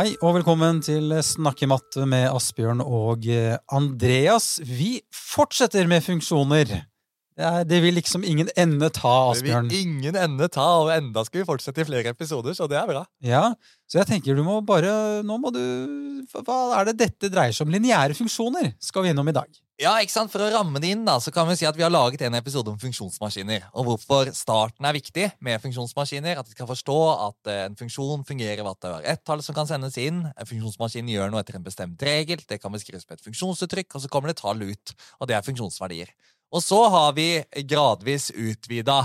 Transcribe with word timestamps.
Hei 0.00 0.14
og 0.24 0.30
velkommen 0.38 0.78
til 0.80 1.12
Snakkematte 1.20 2.06
med 2.08 2.30
Asbjørn 2.32 2.78
og 2.80 3.26
eh, 3.28 3.58
Andreas. 3.76 4.54
Vi 4.64 5.02
fortsetter 5.12 5.84
med 5.90 6.00
funksjoner. 6.00 6.70
Det, 6.70 7.44
er, 7.44 7.66
det 7.68 7.82
vil 7.84 7.98
liksom 7.98 8.24
ingen 8.24 8.48
ende 8.56 8.88
ta, 8.96 9.12
Asbjørn. 9.34 9.68
Det 9.68 9.76
vil 9.76 9.90
ingen 9.90 10.16
ende 10.16 10.48
ta, 10.48 10.64
og 10.80 10.88
enda 10.94 11.20
skal 11.28 11.42
vi 11.42 11.48
fortsette 11.50 11.84
i 11.84 11.88
flere 11.90 12.14
episoder, 12.16 12.56
så 12.56 12.64
det 12.70 12.78
er 12.80 12.88
bra. 12.88 13.02
Ja, 13.20 13.42
Så 13.92 14.00
jeg 14.00 14.08
tenker 14.08 14.38
du 14.38 14.40
må 14.46 14.62
bare 14.64 15.20
Nå 15.20 15.36
må 15.42 15.52
du 15.52 15.60
Hva 16.32 16.56
er 16.78 16.88
det 16.88 16.96
dette 17.02 17.28
dreier 17.28 17.52
seg 17.52 17.68
om? 17.68 17.76
Lineære 17.76 18.16
funksjoner 18.16 18.72
skal 18.80 19.04
vi 19.04 19.12
innom 19.12 19.28
i 19.28 19.36
dag. 19.36 19.52
Ja, 19.80 19.94
ikke 20.04 20.12
sant? 20.12 20.28
For 20.28 20.44
å 20.44 20.50
ramme 20.52 20.76
det 20.82 20.90
inn, 20.92 21.06
da, 21.06 21.14
så 21.24 21.32
kan 21.32 21.46
vi 21.48 21.54
si 21.56 21.64
at 21.64 21.76
vi 21.78 21.80
har 21.80 21.92
laget 21.92 22.20
en 22.26 22.34
episode 22.36 22.68
om 22.68 22.76
funksjonsmaskiner. 22.82 23.62
Og 23.80 23.86
hvorfor 23.86 24.28
starten 24.36 24.84
er 24.84 24.92
viktig 24.92 25.30
med 25.40 25.62
funksjonsmaskiner. 25.62 26.36
At 26.36 26.50
vi 26.50 26.52
skal 26.52 26.66
forstå 26.68 26.96
at 27.14 27.48
eh, 27.48 27.62
en 27.64 27.78
funksjon 27.78 28.26
fungerer 28.28 28.60
ved 28.60 28.74
at 28.74 28.82
det 28.84 28.90
er 28.98 29.06
ett 29.14 29.22
tall 29.24 29.40
som 29.40 29.56
kan 29.56 29.68
sendes 29.70 29.96
inn. 30.02 30.18
En 30.34 30.48
funksjonsmaskin 30.50 31.08
gjør 31.08 31.32
noe 31.32 31.40
etter 31.40 31.56
en 31.56 31.64
bestemt 31.64 32.04
regel. 32.04 32.42
Det 32.44 32.58
kan 32.60 32.74
beskrives 32.74 33.08
med 33.08 33.16
et 33.16 33.24
funksjonsuttrykk, 33.30 33.96
og 33.96 34.04
så 34.04 34.10
kommer 34.12 34.34
det 34.34 34.42
tall 34.42 34.60
ut. 34.60 34.92
Og 35.16 35.30
det 35.30 35.38
er 35.38 35.46
funksjonsverdier. 35.46 36.12
Og 36.52 36.60
så 36.60 36.80
har 36.92 37.14
vi 37.16 37.30
gradvis 37.70 38.28
utvida 38.36 38.98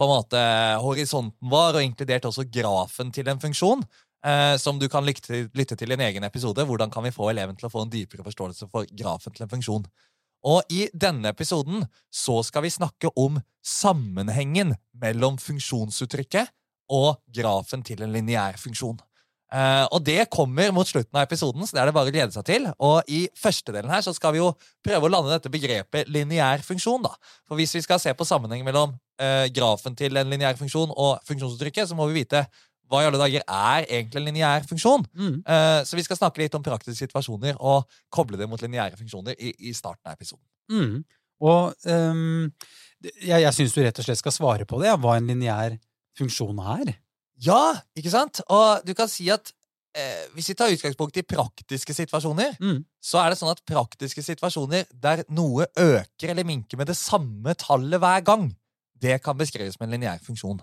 på 0.00 0.06
en 0.08 0.14
måte 0.14 0.46
horisonten 0.80 1.52
vår 1.52 1.76
og 1.76 1.84
inkludert 1.90 2.30
også 2.30 2.46
grafen 2.48 3.12
til 3.12 3.28
en 3.28 3.42
funksjon. 3.42 3.84
Eh, 4.24 4.56
som 4.56 4.78
du 4.78 4.86
kan 4.88 5.02
lytte, 5.04 5.76
til 5.76 5.90
i 5.90 5.94
en 5.96 6.06
egen 6.06 6.24
episode. 6.24 6.64
Hvordan 6.64 6.90
kan 6.94 7.02
vi 7.02 7.10
få 7.12 7.28
eleven 7.32 7.56
til 7.58 7.66
å 7.66 7.72
få 7.72 7.82
en 7.82 7.92
dypere 7.92 8.24
forståelse 8.24 8.68
for 8.70 8.86
grafen 8.96 9.34
til 9.34 9.44
en 9.44 9.50
funksjon? 9.50 9.86
Og 10.42 10.66
i 10.72 10.88
denne 10.94 11.30
episoden 11.30 11.86
så 12.10 12.40
skal 12.46 12.66
vi 12.66 12.74
snakke 12.74 13.12
om 13.18 13.38
sammenhengen 13.62 14.74
mellom 15.02 15.38
funksjonsuttrykket 15.38 16.50
og 16.92 17.16
grafen 17.32 17.84
til 17.86 18.02
en 18.04 18.12
lineær 18.14 18.58
funksjon. 18.60 18.98
Uh, 19.52 19.84
og 19.92 20.00
det 20.00 20.30
kommer 20.32 20.70
mot 20.72 20.88
slutten 20.88 21.12
av 21.12 21.26
episoden, 21.26 21.66
så 21.68 21.76
det 21.76 21.82
er 21.82 21.90
det 21.90 21.94
bare 21.94 22.08
å 22.08 22.14
glede 22.14 22.32
seg 22.32 22.44
til. 22.48 22.66
Og 22.80 23.08
i 23.12 23.26
første 23.36 23.74
delen 23.74 23.92
her 23.92 24.00
så 24.04 24.14
skal 24.16 24.32
vi 24.32 24.40
jo 24.40 24.48
prøve 24.84 25.04
å 25.04 25.12
lande 25.12 25.28
dette 25.34 25.52
begrepet 25.52 26.08
lineær 26.08 26.64
funksjon. 26.64 27.04
da. 27.04 27.12
For 27.44 27.60
hvis 27.60 27.76
vi 27.76 27.82
skal 27.84 28.00
se 28.00 28.14
på 28.16 28.26
sammenhengen 28.28 28.64
mellom 28.64 28.94
uh, 28.96 29.44
grafen 29.52 29.98
til 29.98 30.16
en 30.16 30.32
lineær 30.32 30.56
funksjon 30.56 30.94
og 30.96 31.20
funksjonsuttrykket, 31.28 31.90
så 31.90 31.98
må 31.98 32.08
vi 32.08 32.22
vite 32.22 32.46
hva 32.92 33.00
i 33.02 33.08
alle 33.08 33.20
dager 33.20 33.42
er 33.46 33.86
egentlig 33.88 34.20
en 34.20 34.28
lineær 34.28 34.66
funksjon. 34.68 35.06
Mm. 35.16 35.38
Uh, 35.48 35.80
så 35.88 35.96
vi 35.96 36.04
skal 36.04 36.18
snakke 36.20 36.42
litt 36.44 36.56
om 36.58 36.64
praktiske 36.64 37.06
situasjoner 37.06 37.56
og 37.58 37.88
koble 38.12 38.36
det 38.40 38.48
mot 38.50 38.60
lineære 38.60 39.00
funksjoner 39.00 39.38
i, 39.40 39.54
i 39.70 39.72
starten 39.76 40.04
av 40.10 40.18
episoden. 40.18 40.44
Mm. 40.72 41.00
Og 41.42 41.88
um, 41.88 42.50
jeg, 43.02 43.40
jeg 43.42 43.54
syns 43.56 43.74
du 43.74 43.80
rett 43.82 43.98
og 43.98 44.06
slett 44.06 44.20
skal 44.20 44.36
svare 44.36 44.68
på 44.68 44.78
det, 44.82 44.92
ja, 44.92 45.00
hva 45.00 45.16
en 45.18 45.32
lineær 45.32 45.74
funksjon 46.18 46.60
er. 46.76 46.92
Ja, 47.42 47.72
ikke 47.98 48.12
sant? 48.12 48.44
Og 48.52 48.84
du 48.86 48.92
kan 48.94 49.08
si 49.10 49.26
at 49.32 49.50
eh, 49.98 50.28
hvis 50.36 50.52
vi 50.52 50.54
tar 50.58 50.70
utgangspunkt 50.70 51.16
i 51.18 51.24
praktiske 51.26 51.96
situasjoner, 51.96 52.54
Mm. 52.60 52.84
så 53.02 53.18
er 53.22 53.32
det 53.32 53.40
sånn 53.40 53.50
at 53.50 53.64
praktiske 53.66 54.22
situasjoner 54.22 54.86
der 54.92 55.24
noe 55.34 55.66
øker 55.74 56.30
eller 56.30 56.46
minker 56.46 56.78
med 56.78 56.92
det 56.92 56.96
samme 57.00 57.56
tallet 57.58 57.98
hver 57.98 58.22
gang, 58.22 58.52
det 59.02 59.18
kan 59.24 59.34
beskrives 59.36 59.80
med 59.80 59.88
en 59.88 59.96
lineær 59.96 60.22
funksjon. 60.22 60.60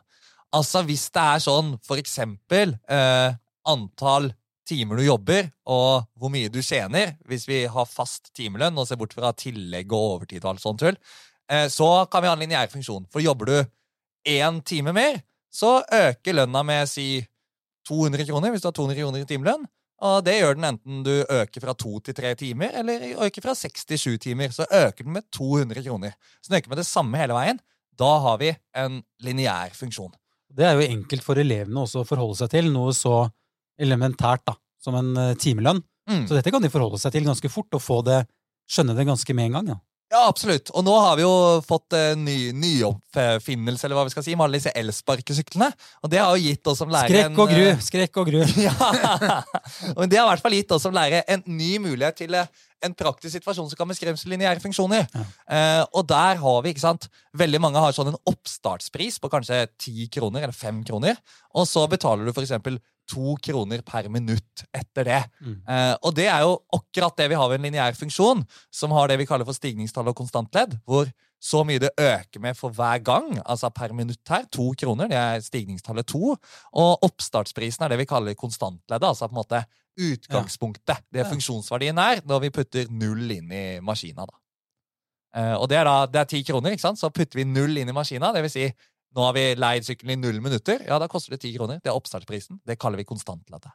Altså 0.56 0.82
hvis 0.88 1.10
det 1.14 1.24
er 1.36 1.42
sånn 1.44 1.76
for 1.86 2.02
eksempel 2.02 2.74
eh, 2.90 3.32
antall 3.70 4.32
timer 4.70 5.00
du 5.00 5.06
jobber, 5.06 5.50
og 5.70 6.06
hvor 6.20 6.32
mye 6.34 6.50
du 6.54 6.62
tjener, 6.62 7.16
hvis 7.30 7.48
vi 7.50 7.64
har 7.70 7.90
fast 7.90 8.32
timelønn 8.38 8.78
og 8.78 8.86
ser 8.90 9.00
bort 9.02 9.16
fra 9.18 9.32
tillegg 9.34 9.90
og 9.94 10.20
overtid 10.20 10.44
og 10.44 10.54
alt 10.54 10.64
sånt 10.64 10.84
tull, 10.84 10.98
eh, 11.50 11.66
så 11.74 11.90
kan 12.12 12.24
vi 12.24 12.30
ha 12.30 12.36
en 12.38 12.44
lineær 12.44 12.70
funksjon. 12.72 13.08
For 13.14 13.24
jobber 13.24 13.50
du 13.50 13.58
én 14.30 14.62
time 14.66 14.94
mer, 14.94 15.22
så 15.50 15.80
øker 15.82 16.38
lønna 16.38 16.64
med 16.66 16.90
si 16.90 17.10
200 17.90 18.30
kroner, 18.30 18.54
hvis 18.54 18.62
du 18.62 18.70
har 18.70 18.78
200 18.78 19.02
kroner 19.02 19.24
i 19.26 19.30
timelønn. 19.30 19.66
Og 20.06 20.22
det 20.24 20.38
gjør 20.38 20.56
den 20.56 20.68
enten 20.70 21.02
du 21.04 21.12
øker 21.26 21.64
fra 21.64 21.74
to 21.76 21.98
til 22.06 22.16
tre 22.16 22.32
timer, 22.40 22.72
eller 22.82 23.26
øker 23.26 23.44
fra 23.44 23.56
seks 23.58 23.84
til 23.90 24.00
sju 24.00 24.14
timer. 24.22 24.54
Så 24.56 24.68
øker 24.70 25.04
den 25.04 25.18
med 25.18 25.28
200 25.36 25.84
kroner. 25.84 26.16
Så 26.40 26.52
den 26.52 26.62
øker 26.62 26.72
med 26.72 26.80
det 26.80 26.88
samme 26.88 27.20
hele 27.20 27.36
veien. 27.36 27.60
Da 28.00 28.12
har 28.24 28.38
vi 28.40 28.54
en 28.78 29.02
lineær 29.26 29.74
funksjon. 29.76 30.14
Det 30.56 30.66
er 30.66 30.78
jo 30.78 30.88
enkelt 30.88 31.26
for 31.26 31.40
elevene 31.40 31.84
også 31.84 32.04
å 32.04 32.08
forholde 32.08 32.40
seg 32.42 32.52
til, 32.54 32.72
noe 32.74 32.94
så 32.98 33.22
elementært 33.80 34.48
da, 34.50 34.56
som 34.82 34.98
en 35.00 35.12
eh, 35.18 35.36
timelønn. 35.40 35.82
Mm. 36.10 36.26
Så 36.28 36.36
dette 36.36 36.52
kan 36.54 36.64
de 36.64 36.72
forholde 36.74 37.00
seg 37.02 37.14
til 37.14 37.28
ganske 37.28 37.52
fort, 37.54 37.70
og 37.78 37.84
få 37.84 38.02
det, 38.08 38.24
skjønne 38.70 38.96
det 38.98 39.06
ganske 39.08 39.36
med 39.38 39.50
en 39.50 39.60
gang. 39.60 39.72
Ja. 39.76 39.80
Ja, 40.10 40.24
absolutt. 40.26 40.72
Og 40.74 40.82
nå 40.86 40.94
har 40.98 41.20
vi 41.20 41.22
jo 41.22 41.34
fått 41.62 41.94
eh, 41.94 42.16
ny, 42.18 42.50
nyoppfinnelse, 42.58 43.86
eller 43.86 44.00
hva 44.00 44.06
vi 44.08 44.14
skal 44.16 44.26
si, 44.26 44.34
med 44.34 44.48
alle 44.48 44.58
disse 44.58 44.74
elsparkesyklene. 44.74 45.68
Og 46.02 46.10
det 46.10 46.22
har 46.24 46.34
jo 46.34 46.48
gitt 46.48 46.72
oss 46.72 46.82
som 46.82 46.90
lærere 46.90 47.28
Skrekk 47.28 47.44
og 47.44 47.52
gru! 47.54 47.62
en, 47.62 47.76
eh, 47.76 47.84
Skrekk 47.86 48.18
og 48.24 48.32
gru! 48.32 48.40
Ja, 48.66 48.74
Men 50.00 50.10
Det 50.10 50.18
har 50.18 50.26
i 50.26 50.32
hvert 50.32 50.48
fall 50.48 50.58
gitt 50.58 50.74
oss 50.74 50.88
som 50.88 50.98
lærere 50.98 51.22
en 51.30 51.46
ny 51.46 51.76
mulighet 51.84 52.18
til 52.24 52.34
eh, 52.40 52.50
en 52.86 52.96
praktisk 52.98 53.36
situasjon 53.36 53.70
som 53.70 53.78
kan 53.78 53.90
beskrives 53.92 54.24
som 54.24 54.34
lineære 54.34 54.64
funksjoner. 54.64 55.06
Ja. 55.14 55.26
Eh, 55.46 55.84
og 55.94 56.08
der 56.10 56.42
har 56.42 56.62
vi, 56.66 56.74
ikke 56.74 56.88
sant, 56.88 57.10
veldig 57.38 57.62
mange 57.62 57.84
har 57.84 57.94
sånn 57.94 58.10
en 58.14 58.22
oppstartspris 58.32 59.20
på 59.22 59.30
kanskje 59.30 59.66
10 59.68 60.10
kroner 60.16 60.48
eller 60.48 60.58
5 60.58 60.82
kroner, 60.90 61.20
og 61.54 61.70
så 61.70 61.86
betaler 61.92 62.26
du 62.26 62.34
for 62.34 62.46
eksempel 62.46 62.80
to 63.10 63.36
kroner 63.44 63.82
per 63.86 64.10
minutt 64.14 64.66
etter 64.76 65.08
det. 65.08 65.24
Mm. 65.42 65.58
Eh, 65.64 65.96
og 66.06 66.14
det 66.18 66.28
er 66.30 66.44
jo 66.46 66.60
akkurat 66.78 67.18
det 67.18 67.30
vi 67.32 67.40
har 67.40 67.50
ved 67.50 67.60
en 67.60 67.68
lineær 67.70 67.98
funksjon, 67.98 68.46
som 68.74 68.94
har 68.96 69.10
det 69.10 69.18
vi 69.22 69.28
kaller 69.30 69.48
for 69.48 69.58
stigningstall 69.58 70.12
og 70.12 70.18
konstantledd, 70.20 70.78
hvor 70.86 71.10
så 71.40 71.64
mye 71.64 71.80
det 71.80 71.94
øker 71.96 72.42
med 72.44 72.58
for 72.60 72.76
hver 72.76 73.00
gang, 73.04 73.38
altså 73.46 73.70
per 73.72 73.94
minutt 73.96 74.28
her, 74.28 74.44
to 74.52 74.74
kroner, 74.80 75.08
det 75.08 75.20
er 75.20 75.44
stigningstallet 75.44 76.08
to, 76.12 76.36
og 76.36 77.06
oppstartsprisen 77.08 77.86
er 77.86 77.94
det 77.94 78.02
vi 78.02 78.10
kaller 78.10 78.36
konstantleddet, 78.36 79.08
altså 79.08 79.30
på 79.30 79.38
en 79.38 79.40
måte 79.40 79.64
utgangspunktet, 80.00 81.06
det 81.12 81.28
funksjonsverdien 81.28 81.98
er, 82.00 82.22
når 82.28 82.44
vi 82.46 82.54
putter 82.60 82.92
null 82.92 83.32
inn 83.40 83.52
i 83.56 83.64
maskina 83.84 84.28
da. 84.28 84.36
Eh, 85.38 85.56
og 85.56 85.68
det 85.70 85.78
er 85.78 85.86
da, 85.86 85.96
det 86.10 86.22
er 86.24 86.30
ti 86.30 86.40
kroner, 86.46 86.74
ikke 86.74 86.88
sant? 86.88 87.00
Så 87.00 87.12
putter 87.14 87.38
vi 87.38 87.46
null 87.46 87.78
inn 87.78 87.92
i 87.92 87.96
maskina, 87.96 88.32
det 88.34 88.42
vil 88.46 88.54
si, 88.54 88.66
nå 89.16 89.26
har 89.26 89.36
vi 89.38 89.46
leid 89.58 89.88
sykkelen 89.88 90.16
i 90.16 90.20
null 90.22 90.42
minutter, 90.44 90.84
ja, 90.88 91.00
da 91.02 91.08
koster 91.12 91.36
det 91.36 91.42
ti 91.44 91.54
kroner, 91.56 91.82
det 91.84 91.92
er 91.92 91.98
oppstartsprisen, 91.98 92.62
det 92.68 92.78
kaller 92.82 93.02
vi 93.02 93.08
konstantleddet. 93.10 93.72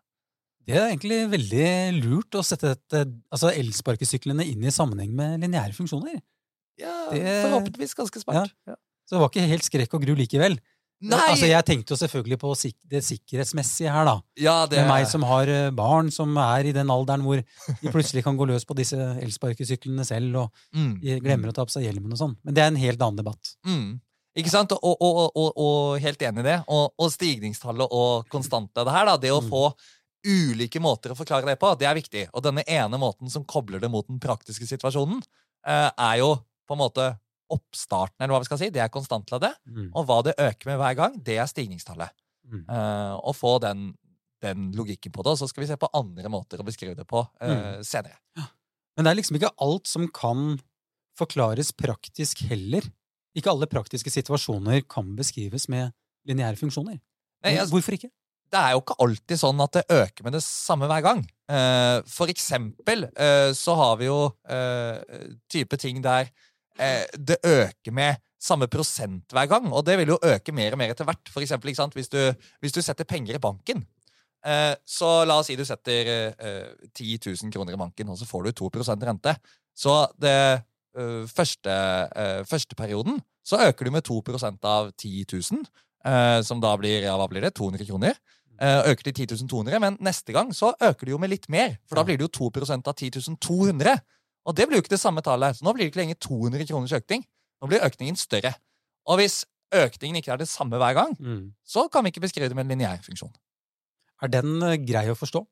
Det 0.65 0.77
er 0.79 0.87
egentlig 0.89 1.19
veldig 1.29 1.71
lurt 1.99 2.39
å 2.39 2.45
sette 2.47 2.73
dette, 2.73 3.03
altså 3.35 3.51
elsparkesyklene 3.53 4.47
inn 4.49 4.65
i 4.65 4.73
sammenheng 4.73 5.13
med 5.17 5.43
lineære 5.43 5.77
funksjoner. 5.77 6.23
Ja, 6.81 7.11
Det- 7.11 7.43
forhåpentligvis 7.45 7.95
ganske 7.95 8.21
smart. 8.23 8.55
Ja. 8.67 8.75
Så 9.05 9.17
det 9.17 9.21
var 9.21 9.29
ikke 9.29 9.49
helt 9.49 9.67
skrekk 9.67 9.95
og 9.95 10.03
gru 10.03 10.15
likevel. 10.17 10.59
Nei! 11.05 11.19
Altså, 11.35 11.49
jeg 11.51 11.67
tenkte 11.67 11.93
jo 11.93 11.99
selvfølgelig 12.01 12.39
på 12.41 12.51
sik 12.57 12.77
det 12.89 13.03
sikkerhetsmessige 13.05 13.93
her, 13.93 14.07
da. 14.09 14.15
ja, 14.41 14.55
det 14.71 14.79
Med 14.79 14.89
meg 14.89 15.07
som 15.11 15.23
har 15.23 15.51
eh, 15.53 15.71
barn 15.71 16.11
som 16.11 16.37
er 16.41 16.71
i 16.71 16.73
den 16.73 16.89
alderen 16.89 17.25
hvor 17.27 17.43
de 17.43 17.93
plutselig 17.93 18.23
kan 18.25 18.39
gå 18.39 18.47
løs 18.49 18.65
på 18.65 18.77
disse 18.79 18.97
elsparkesyklene 18.97 20.07
selv 20.07 20.37
og 20.45 20.51
mm. 20.79 21.21
glemmer 21.21 21.51
å 21.51 21.57
ta 21.57 21.67
på 21.67 21.75
seg 21.75 21.85
hjelmen 21.89 22.15
og 22.15 22.21
sånn. 22.23 22.37
Men 22.43 22.57
det 22.57 22.65
er 22.65 22.73
en 22.73 22.81
helt 22.81 23.05
annen 23.05 23.21
debatt. 23.21 23.53
Mm. 23.67 24.01
Ikke 24.35 24.51
sant? 24.51 24.73
Og, 24.75 24.97
og, 24.99 25.19
og, 25.39 25.51
og, 25.63 25.99
helt 26.03 26.23
enig 26.27 26.43
i 26.43 26.49
det. 26.49 26.57
Og, 26.75 27.05
stigningstallet 27.13 27.93
og 27.95 28.27
konstante 28.33 28.83
det 28.87 28.95
her, 28.95 29.07
da, 29.07 29.17
det 29.21 29.31
å 29.35 29.43
Mm. 29.43 29.51
få 29.53 29.65
ulike 30.25 30.81
måter 30.81 31.13
å 31.13 31.19
forklare 31.19 31.47
det 31.47 31.59
på, 31.61 31.71
det 31.79 31.87
er 31.87 31.95
viktig. 31.95 32.25
Og 32.33 32.43
denne 32.43 32.65
ene 32.67 32.99
måten 32.99 33.31
som 33.31 33.45
kobler 33.45 33.79
det 33.83 33.91
mot 33.93 34.07
den 34.09 34.19
praktiske 34.19 34.67
situasjonen, 34.67 35.21
eh, 35.67 35.91
er 35.99 36.17
jo 36.19 36.35
på 36.67 36.75
en 36.75 36.81
måte 36.81 37.19
oppstarten, 37.53 38.17
eller 38.21 38.33
hva 38.35 38.41
vi 38.41 38.49
skal 38.49 38.59
si. 38.59 38.71
Det 38.71 38.81
er 38.81 38.89
konstantleddet. 38.89 39.55
Mm. 39.69 39.91
Og 39.95 40.07
hva 40.09 40.23
det 40.25 40.35
øker 40.41 40.67
med 40.71 40.81
hver 40.81 40.97
gang, 40.97 41.19
det 41.23 41.37
er 41.39 41.47
stigningstallet. 41.47 42.11
Mm. 42.49 42.65
Eh, 42.69 43.15
og 43.21 43.37
få 43.37 43.61
den, 43.61 43.95
den 44.43 44.73
logikken 44.73 45.13
på 45.13 45.23
det. 45.23 45.37
Og 45.37 45.39
så 45.39 45.49
skal 45.49 45.63
vi 45.63 45.69
se 45.71 45.77
på 45.77 45.93
andre 45.95 46.33
måter 46.33 46.59
å 46.59 46.67
beskrive 46.67 46.97
det 46.97 47.07
på 47.07 47.23
eh, 47.45 47.83
senere. 47.85 48.17
Men 48.97 49.05
det 49.05 49.13
er 49.13 49.21
liksom 49.21 49.37
ikke 49.39 49.55
alt 49.61 49.87
som 49.91 50.09
kan 50.09 50.59
forklares 51.19 51.71
praktisk 51.77 52.43
heller. 52.49 52.83
Ikke 53.35 53.53
alle 53.53 53.69
praktiske 53.71 54.13
situasjoner 54.13 54.85
kan 54.91 55.15
beskrives 55.19 55.69
med 55.73 55.95
lineære 56.29 56.59
funksjoner. 56.61 57.01
Nei, 57.45 57.57
altså, 57.59 57.75
Hvorfor 57.75 57.97
ikke? 57.99 58.13
det 58.55 58.61
er 58.61 58.75
jo 58.75 58.83
ikke 58.83 58.97
alltid 59.03 59.41
sånn 59.41 59.63
at 59.65 59.77
det 59.77 59.85
øker 59.93 60.27
med 60.27 60.37
det 60.37 60.43
samme 60.45 60.89
hver 60.91 61.05
gang. 61.05 61.23
Eh, 61.51 61.99
for 62.11 62.31
eksempel 62.31 63.09
eh, 63.11 63.51
så 63.57 63.75
har 63.81 63.97
vi 64.01 64.09
jo 64.09 64.19
eh, 64.51 65.25
type 65.51 65.81
ting 65.81 66.03
der 66.05 66.31
det 66.75 67.37
øker 67.47 67.93
med 67.95 68.19
samme 68.43 68.67
prosent 68.67 69.31
hver 69.31 69.47
gang, 69.47 69.69
og 69.71 69.85
det 69.87 69.95
vil 70.01 70.11
jo 70.11 70.17
øke 70.27 70.51
mer 70.51 70.75
og 70.75 70.81
mer 70.81 70.91
etter 70.91 71.07
hvert. 71.07 71.31
For 71.31 71.45
eksempel? 71.45 71.71
Hvis, 71.71 72.11
du, 72.11 72.19
hvis 72.59 72.75
du 72.75 72.81
setter 72.83 73.07
penger 73.07 73.39
i 73.39 73.41
banken, 73.43 73.85
så 74.83 75.11
la 75.23 75.37
oss 75.39 75.47
si 75.53 75.55
du 75.55 75.63
setter 75.65 76.11
eh, 76.35 76.89
10 76.91 77.31
000 77.31 77.55
kroner 77.55 77.77
i 77.77 77.79
banken, 77.79 78.11
og 78.11 78.19
så 78.19 78.27
får 78.27 78.49
du 78.49 78.65
2% 78.65 79.07
rente. 79.07 79.37
Så 79.71 79.95
det 80.19 80.35
første, 81.27 81.71
eh, 82.17 82.43
første 82.45 82.75
perioden 82.79 83.21
så 83.45 83.59
øker 83.69 83.85
du 83.85 83.91
med 83.91 84.05
2% 84.05 84.65
av 84.65 84.93
10 84.97 85.25
000, 85.33 85.65
eh, 86.07 86.41
som 86.43 86.61
da 86.61 86.77
blir, 86.77 87.03
ja, 87.03 87.17
hva 87.19 87.29
blir 87.29 87.43
det, 87.45 87.55
200 87.55 87.85
kroner. 87.87 88.15
Eh, 88.61 88.83
øker 88.93 89.03
til 89.13 89.27
10 89.27 89.49
200, 89.49 89.81
men 89.81 89.97
neste 90.01 90.33
gang 90.33 90.53
så 90.55 90.73
øker 90.81 91.05
det 91.05 91.11
jo 91.11 91.19
med 91.19 91.31
litt 91.31 91.49
mer. 91.49 91.79
For 91.89 91.97
da 91.97 92.05
blir 92.05 92.17
det 92.19 92.29
jo 92.29 92.51
2% 92.51 92.87
av 92.87 92.95
10 92.95 93.37
200. 93.41 93.99
Og 94.47 94.55
det 94.55 94.69
blir 94.69 94.77
jo 94.79 94.83
ikke 94.83 94.95
det 94.95 95.01
samme 95.01 95.23
tallet. 95.23 95.57
Så 95.57 95.65
nå 95.65 95.73
blir 95.75 95.85
det 95.85 95.93
ikke 95.93 96.03
lenger 96.05 96.21
200 96.21 96.67
kroners 96.69 96.93
økning. 96.93 97.25
Nå 97.61 97.69
blir 97.69 97.81
økningen 97.83 98.17
større. 98.17 98.55
Og 99.09 99.19
hvis 99.19 99.45
økningen 99.75 100.17
ikke 100.21 100.33
er 100.33 100.37
det 100.39 100.49
samme 100.49 100.79
hver 100.79 100.95
gang, 100.95 101.17
Mm. 101.19 101.53
så 101.67 101.89
kan 101.91 102.05
vi 102.05 102.11
ikke 102.13 102.21
beskrive 102.21 102.49
det 102.49 102.55
med 102.57 102.65
en 102.71 102.79
lineær 102.79 103.03
funksjon. 103.03 103.33
Er 104.23 104.29
den 104.29 104.63
eh, 104.63 104.77
grei 104.77 105.09
å 105.11 105.17
forstå 105.19 105.45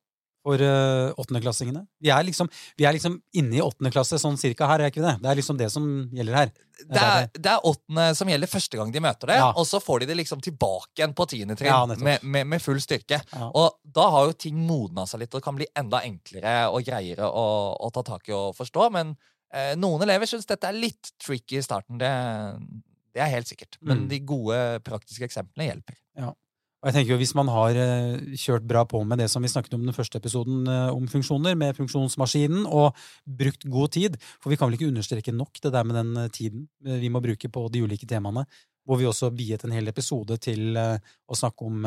for 0.43 0.59
eh, 0.61 1.13
åttendeklassingene? 1.23 1.85
Vi 2.03 2.11
er 2.11 2.25
liksom, 2.27 2.49
vi 2.77 2.85
er 2.89 2.97
liksom 2.97 3.17
inne 3.39 3.57
i 3.57 3.63
åttende 3.63 3.93
klasse 3.95 4.19
sånn 4.19 4.37
cirka 4.41 4.67
her, 4.67 4.83
er 4.83 4.91
ikke 4.91 5.05
det? 5.05 5.15
Det 5.23 5.31
er 5.31 5.39
liksom 5.39 5.59
det 5.61 5.69
som 5.71 5.87
gjelder 6.13 6.35
her. 6.41 6.53
Det 6.83 6.99
er, 7.03 7.29
det 7.39 7.51
er 7.53 7.67
åttende 7.71 8.07
som 8.19 8.29
gjelder 8.33 8.51
første 8.51 8.77
gang 8.81 8.91
de 8.95 9.03
møter 9.05 9.31
det, 9.31 9.37
Ja. 9.39 9.53
og 9.55 9.67
så 9.71 9.79
får 9.81 10.01
de 10.03 10.07
det 10.11 10.17
liksom 10.19 10.41
tilbake 10.43 10.99
igjen 10.99 11.15
på 11.15 11.29
tiende 11.31 11.55
trinn 11.59 11.71
Ja, 11.71 11.87
med, 11.87 12.25
med, 12.27 12.47
med 12.57 12.63
full 12.65 12.81
styrke. 12.83 13.21
Ja. 13.33 13.51
Og 13.55 13.79
da 13.85 14.09
har 14.11 14.27
jo 14.33 14.33
ting 14.47 14.59
modna 14.67 15.07
seg 15.07 15.21
litt, 15.23 15.35
og 15.39 15.45
kan 15.47 15.55
bli 15.59 15.69
enda 15.79 16.03
enklere 16.03 16.57
og 16.73 16.83
greiere 16.85 17.29
å, 17.31 17.47
å 17.79 17.93
ta 17.95 18.03
tak 18.03 18.27
i 18.29 18.35
og 18.35 18.57
forstå. 18.59 18.89
Men 18.99 19.15
eh, 19.55 19.77
noen 19.79 20.03
elever 20.03 20.27
syns 20.27 20.49
dette 20.51 20.67
er 20.67 20.75
litt 20.75 21.13
tricky 21.23 21.61
i 21.61 21.63
starten. 21.63 21.99
Det, 22.03 22.11
det 23.15 23.23
er 23.23 23.31
helt 23.39 23.47
sikkert. 23.47 23.79
Men 23.81 24.03
Mm. 24.07 24.09
de 24.11 24.19
gode 24.27 24.59
praktiske 24.83 25.25
eksemplene 25.29 25.69
hjelper. 25.71 26.01
Og 26.83 26.91
jeg 26.91 26.97
tenker 26.97 27.15
jo 27.15 27.21
Hvis 27.21 27.35
man 27.39 27.51
har 27.53 27.79
eh, 27.79 28.37
kjørt 28.39 28.67
bra 28.67 28.83
på 28.89 29.03
med 29.07 29.23
det 29.23 29.29
som 29.31 29.45
vi 29.45 29.51
snakket 29.51 29.77
om 29.77 29.85
i 29.85 29.89
den 29.89 29.97
første 29.97 30.19
episoden 30.19 30.67
eh, 30.67 30.91
om 30.91 31.07
funksjoner, 31.11 31.55
med 31.59 31.79
funksjonsmaskinen, 31.79 32.67
og 32.67 32.99
brukt 33.23 33.69
god 33.71 33.95
tid 33.95 34.19
For 34.43 34.51
vi 34.51 34.59
kan 34.59 34.69
vel 34.69 34.79
ikke 34.79 34.91
understreke 34.91 35.35
nok 35.35 35.63
det 35.63 35.73
der 35.75 35.87
med 35.87 36.01
den 36.01 36.25
eh, 36.25 36.33
tiden 36.35 36.67
vi 36.83 37.11
må 37.13 37.23
bruke 37.23 37.49
på 37.53 37.69
de 37.71 37.85
ulike 37.85 38.09
temaene, 38.11 38.43
hvor 38.87 38.99
vi 38.99 39.07
også 39.07 39.31
viet 39.31 39.63
en 39.65 39.75
hel 39.75 39.87
episode 39.87 40.35
til 40.43 40.75
å 40.75 41.37
snakke 41.39 41.63
om 41.69 41.85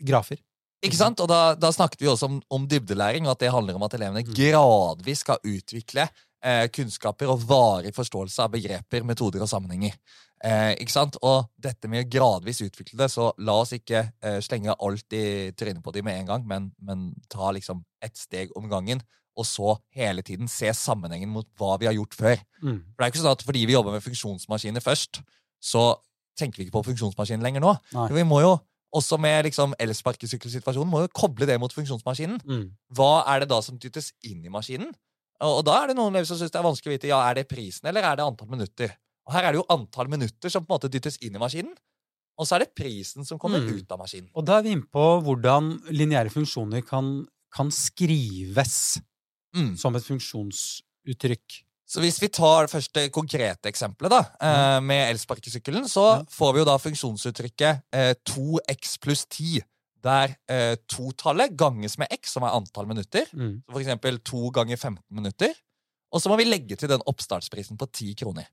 grafer. 0.00 0.40
Ikke 0.82 0.96
sant? 0.96 1.20
Og 1.20 1.28
da, 1.28 1.52
da 1.58 1.68
snakket 1.74 2.00
vi 2.00 2.08
også 2.08 2.30
om, 2.30 2.38
om 2.48 2.64
dybdelæring, 2.68 3.28
og 3.28 3.34
at 3.34 3.42
det 3.44 3.52
handler 3.52 3.76
om 3.76 3.84
at 3.84 3.96
elevene 3.98 4.24
Mm. 4.24 4.32
gradvis 4.32 5.20
skal 5.26 5.42
utvikle 5.44 6.08
eh, 6.44 6.66
kunnskaper 6.74 7.30
og 7.32 7.46
varig 7.48 7.94
forståelse 7.96 8.44
av 8.44 8.52
begreper, 8.52 9.06
metoder 9.06 9.44
og 9.44 9.50
sammenhenger. 9.50 9.96
Eh, 10.42 10.74
ikke 10.82 10.94
sant? 10.94 11.18
Og 11.22 11.48
dette 11.62 11.90
med 11.90 12.04
å 12.04 12.10
gradvis 12.10 12.62
utvikle 12.66 12.98
det, 12.98 13.10
så 13.12 13.30
la 13.46 13.56
oss 13.62 13.74
ikke 13.76 14.04
eh, 14.22 14.38
slenge 14.44 14.74
alt 14.74 15.16
i 15.16 15.24
trynet 15.58 15.82
på 15.84 15.94
dem 15.94 16.08
med 16.08 16.20
en 16.20 16.32
gang, 16.32 16.46
men, 16.48 16.70
men 16.82 17.10
ta 17.32 17.52
liksom 17.54 17.84
ett 18.02 18.18
steg 18.18 18.54
om 18.58 18.66
gangen, 18.70 19.02
og 19.38 19.46
så 19.48 19.76
hele 19.96 20.24
tiden 20.26 20.50
se 20.50 20.68
sammenhengen 20.76 21.30
mot 21.32 21.46
hva 21.56 21.78
vi 21.80 21.88
har 21.88 21.96
gjort 21.96 22.16
før. 22.18 22.42
Mm. 22.60 22.82
For 22.90 22.98
det 22.98 23.06
er 23.06 23.14
ikke 23.14 23.22
sånn 23.22 23.36
at 23.38 23.46
fordi 23.46 23.62
vi 23.68 23.76
jobber 23.78 23.94
med 23.94 24.04
funksjonsmaskiner 24.04 24.84
først, 24.84 25.22
så 25.62 25.86
tenker 26.38 26.60
vi 26.60 26.66
ikke 26.66 26.76
på 26.80 26.84
funksjonsmaskinen 26.90 27.44
lenger 27.44 27.64
nå. 27.64 27.72
Vi 28.12 28.26
må 28.28 28.42
jo 28.42 28.58
også 28.92 29.16
med 29.20 29.46
liksom 29.46 29.72
elsparkesykkelsituasjonen 29.80 30.90
må 30.92 31.04
jo 31.04 31.12
koble 31.16 31.48
det 31.48 31.56
mot 31.60 31.72
funksjonsmaskinen. 31.72 32.42
Mm. 32.44 32.66
Hva 32.92 33.22
er 33.32 33.42
det 33.42 33.48
da 33.52 33.62
som 33.64 33.78
dyttes 33.80 34.10
inn 34.28 34.44
i 34.44 34.52
maskinen? 34.52 34.92
Og, 35.42 35.58
og 35.58 35.62
da 35.66 35.76
er 35.82 35.90
det 35.90 35.96
noen 35.98 36.12
elever 36.14 36.28
som 36.30 36.38
syns 36.38 36.52
det 36.54 36.58
er 36.60 36.66
vanskelig 36.68 36.92
å 36.92 36.96
vite 36.96 37.08
ja, 37.10 37.18
er 37.28 37.34
det 37.40 37.48
prisen 37.50 37.88
eller 37.90 38.04
er 38.06 38.16
det 38.20 38.24
antall 38.26 38.48
minutter. 38.52 38.92
Og 39.26 39.34
her 39.36 39.46
er 39.48 39.52
det 39.54 39.60
jo 39.62 39.66
antall 39.74 40.08
minutter 40.10 40.50
som 40.50 40.64
på 40.64 40.70
en 40.72 40.76
måte 40.78 40.90
dyttes 40.92 41.18
inn 41.22 41.34
i 41.38 41.42
maskinen. 41.42 41.74
Og 42.40 42.46
så 42.48 42.56
er 42.56 42.64
det 42.64 42.74
prisen 42.78 43.26
som 43.28 43.38
kommer 43.38 43.60
Mm. 43.60 43.74
ut 43.82 43.92
av 43.92 43.98
maskinen. 44.00 44.30
Og 44.34 44.44
da 44.46 44.58
er 44.58 44.62
vi 44.64 44.72
inne 44.72 44.88
på 44.90 45.02
hvordan 45.26 45.68
lineære 45.92 46.32
funksjoner 46.32 46.82
kan, 46.86 47.26
kan 47.54 47.70
skrives 47.70 49.00
Mm. 49.54 49.76
som 49.76 49.94
et 49.96 50.02
funksjonsuttrykk. 50.06 51.58
Så 51.92 52.00
hvis 52.00 52.16
vi 52.22 52.28
tar 52.32 52.64
det 52.66 52.72
første 52.72 53.02
konkrete 53.12 53.68
eksempelet 53.68 54.10
da, 54.14 54.20
mm. 54.40 54.86
med 54.86 55.10
elsparkesykkelen, 55.12 55.84
så 55.84 56.04
Ja. 56.18 56.22
får 56.24 56.52
vi 56.54 56.58
jo 56.60 56.64
da 56.64 56.78
funksjonsuttrykket 56.78 57.82
eh, 57.92 58.14
2x 58.24 58.96
pluss 58.98 59.26
10, 59.26 59.60
der 60.02 60.34
eh, 60.50 60.74
totallet 60.90 61.54
ganges 61.58 61.98
med 62.00 62.10
x, 62.14 62.32
som 62.34 62.46
er 62.46 62.56
antall 62.56 62.88
minutter. 62.90 63.28
Mm. 63.32 63.62
For 63.70 63.82
eksempel 63.82 64.18
2 64.18 64.50
ganger 64.58 64.76
15 64.76 65.02
minutter. 65.14 65.54
Og 66.12 66.20
så 66.20 66.28
må 66.28 66.36
vi 66.40 66.48
legge 66.48 66.76
til 66.76 66.90
den 66.90 67.04
oppstartsprisen 67.08 67.78
på 67.80 67.86
10 67.88 68.14
kroner. 68.20 68.48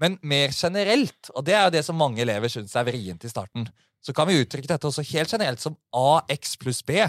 Men 0.00 0.16
mer 0.22 0.54
generelt, 0.54 1.30
og 1.34 1.44
det 1.44 1.56
er 1.58 1.64
jo 1.66 1.74
det 1.74 1.84
som 1.84 1.98
mange 1.98 2.22
elever 2.22 2.48
syns 2.52 2.76
er 2.78 2.86
vrient 2.86 3.26
i 3.26 3.30
starten, 3.32 3.66
så 4.00 4.14
kan 4.14 4.28
vi 4.30 4.38
uttrykke 4.38 4.70
dette 4.70 4.86
også 4.86 5.02
helt 5.10 5.32
generelt 5.34 5.60
som 5.60 5.74
ax 6.30 6.54
pluss 6.60 6.84
b, 6.86 7.02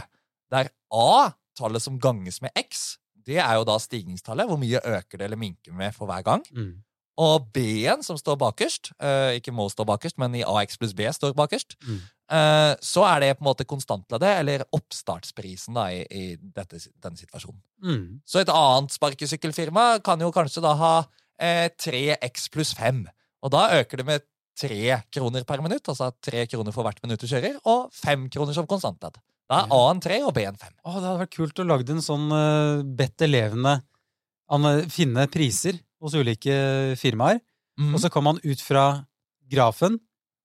der 0.50 0.72
a, 0.90 1.30
tallet 1.56 1.84
som 1.84 2.00
ganges 2.02 2.42
med 2.42 2.50
x, 2.58 2.98
det 3.30 3.38
er 3.38 3.60
jo 3.60 3.66
da 3.68 3.76
stigningstallet. 3.78 4.48
Hvor 4.50 4.58
mye 4.58 4.82
øker 4.82 5.20
det 5.20 5.28
eller 5.28 5.38
minker 5.38 5.76
med 5.76 5.94
for 5.94 6.10
hver 6.10 6.24
gang. 6.26 6.42
Mm. 6.50 6.80
Og 7.20 7.50
b-en, 7.54 8.02
som 8.02 8.18
står 8.18 8.40
bakerst, 8.40 8.94
eh, 9.04 9.36
ikke 9.38 9.54
må 9.54 9.68
stå 9.70 9.86
bakerst, 9.86 10.18
men 10.18 10.38
i 10.40 10.42
ax 10.48 10.80
pluss 10.80 10.96
b 10.98 11.06
står 11.14 11.36
bakerst, 11.38 11.76
Mm. 11.86 12.00
Eh, 12.32 12.74
så 12.86 13.04
er 13.10 13.24
det 13.24 13.30
på 13.38 13.44
en 13.44 13.50
måte 13.50 13.66
konstantleddet, 13.70 14.32
eller 14.42 14.64
oppstartsprisen, 14.76 15.76
da, 15.78 15.88
i, 15.94 16.04
i 16.10 16.24
dette, 16.40 16.80
denne 17.02 17.20
situasjonen. 17.20 17.62
Mm. 17.84 18.04
Så 18.28 18.42
et 18.44 18.52
annet 18.54 18.96
sparkesykkelfirma 18.96 19.86
kan 20.06 20.22
jo 20.22 20.32
kanskje 20.36 20.64
da 20.66 20.74
ha 20.80 20.94
eh, 21.40 21.68
3x 21.80 22.50
pluss 22.54 22.74
5. 22.78 23.06
Og 23.46 23.54
da 23.56 23.68
øker 23.80 24.02
det 24.02 24.08
med 24.10 24.26
3 24.60 24.98
kroner 25.16 25.46
per 25.48 25.62
minutt, 25.64 25.88
altså 25.88 26.10
3 26.26 26.46
kroner 26.52 26.76
for 26.76 26.84
hvert 26.84 27.00
minutt 27.06 27.22
du 27.24 27.30
kjører, 27.32 27.60
og 27.64 27.94
5 27.96 28.28
kroner 28.34 28.58
som 28.58 28.68
konstantledd. 28.68 29.22
Da 29.50 29.64
er 29.64 29.72
A-en 29.74 30.02
3 30.04 30.18
og 30.28 30.34
B-en 30.36 30.58
5. 30.60 30.74
Å, 30.84 30.90
det 31.00 31.08
hadde 31.08 31.22
vært 31.24 31.38
kult 31.38 31.62
å 31.64 31.66
lage 31.66 31.88
en 31.96 32.04
sånn 32.06 32.28
uh, 32.30 32.84
bedt 32.84 33.24
elevene 33.26 33.80
an- 34.52 34.84
finne 34.92 35.26
priser 35.32 35.80
hos 36.04 36.14
ulike 36.14 36.54
firmaer. 37.00 37.40
mm. 37.80 37.96
Og 37.96 38.04
så 38.04 38.12
kan 38.14 38.28
man 38.28 38.42
ut 38.44 38.62
fra 38.62 38.86
grafen 39.50 39.98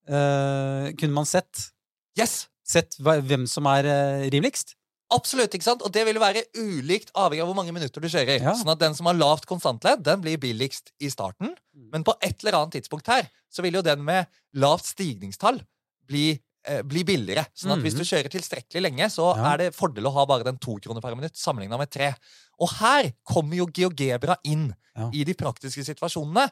Uh, 0.04 0.90
Kunne 1.00 1.14
man 1.16 1.24
sett, 1.24 1.70
Yes! 2.18 2.48
sett 2.64 2.94
hvem 2.96 3.42
som 3.50 3.66
er 3.68 3.84
uh, 3.84 4.22
rimeligst? 4.32 4.72
Absolutt, 5.12 5.52
ikke 5.52 5.66
sant? 5.66 5.82
Og 5.84 5.92
det 5.92 6.06
vil 6.08 6.16
være 6.18 6.46
ulikt 6.56 7.10
avhengig 7.12 7.42
av 7.44 7.50
hvor 7.50 7.58
mange 7.58 7.74
minutter 7.76 8.00
du 8.00 8.08
kjører. 8.08 8.38
Ja. 8.40 8.54
Sånn 8.56 8.72
at 8.72 8.80
den 8.80 8.96
som 8.96 9.06
har 9.10 9.18
lavt 9.18 9.44
konstantledd, 9.46 10.00
den 10.06 10.22
blir 10.24 10.40
billigst 10.40 10.94
i 11.04 11.10
starten. 11.12 11.52
Mm. 11.76 11.90
Men 11.92 12.06
på 12.08 12.14
et 12.24 12.40
eller 12.40 12.56
annet 12.62 12.78
tidspunkt 12.78 13.10
her, 13.12 13.28
så 13.52 13.62
vil 13.62 13.76
jo 13.76 13.84
den 13.84 14.00
med 14.02 14.26
lavt 14.56 14.88
stigningstall 14.88 15.60
bli, 16.08 16.40
eh, 16.66 16.80
bli 16.88 17.04
billigere. 17.04 17.44
Sånn 17.52 17.76
at 17.76 17.84
hvis 17.84 17.94
Mhm. 17.94 18.00
du 18.00 18.08
kjører 18.08 18.32
tilstrekkelig 18.32 18.82
lenge, 18.88 19.10
så 19.12 19.36
Ja. 19.36 19.52
er 19.52 19.56
det 19.58 19.76
fordel 19.76 20.08
å 20.08 20.12
ha 20.16 20.24
bare 20.24 20.44
den 20.48 20.56
to 20.56 20.78
kroner 20.80 21.02
per 21.04 21.14
minutt 21.14 21.36
sammenligna 21.36 21.78
med 21.78 21.90
tre. 21.90 22.14
Og 22.62 22.70
her 22.78 23.10
kommer 23.26 23.58
jo 23.58 23.66
GeoGebra 23.74 24.36
inn 24.44 24.72
Ja. 24.94 25.08
i 25.10 25.24
de 25.26 25.34
praktiske 25.34 25.82
situasjonene. 25.82 26.44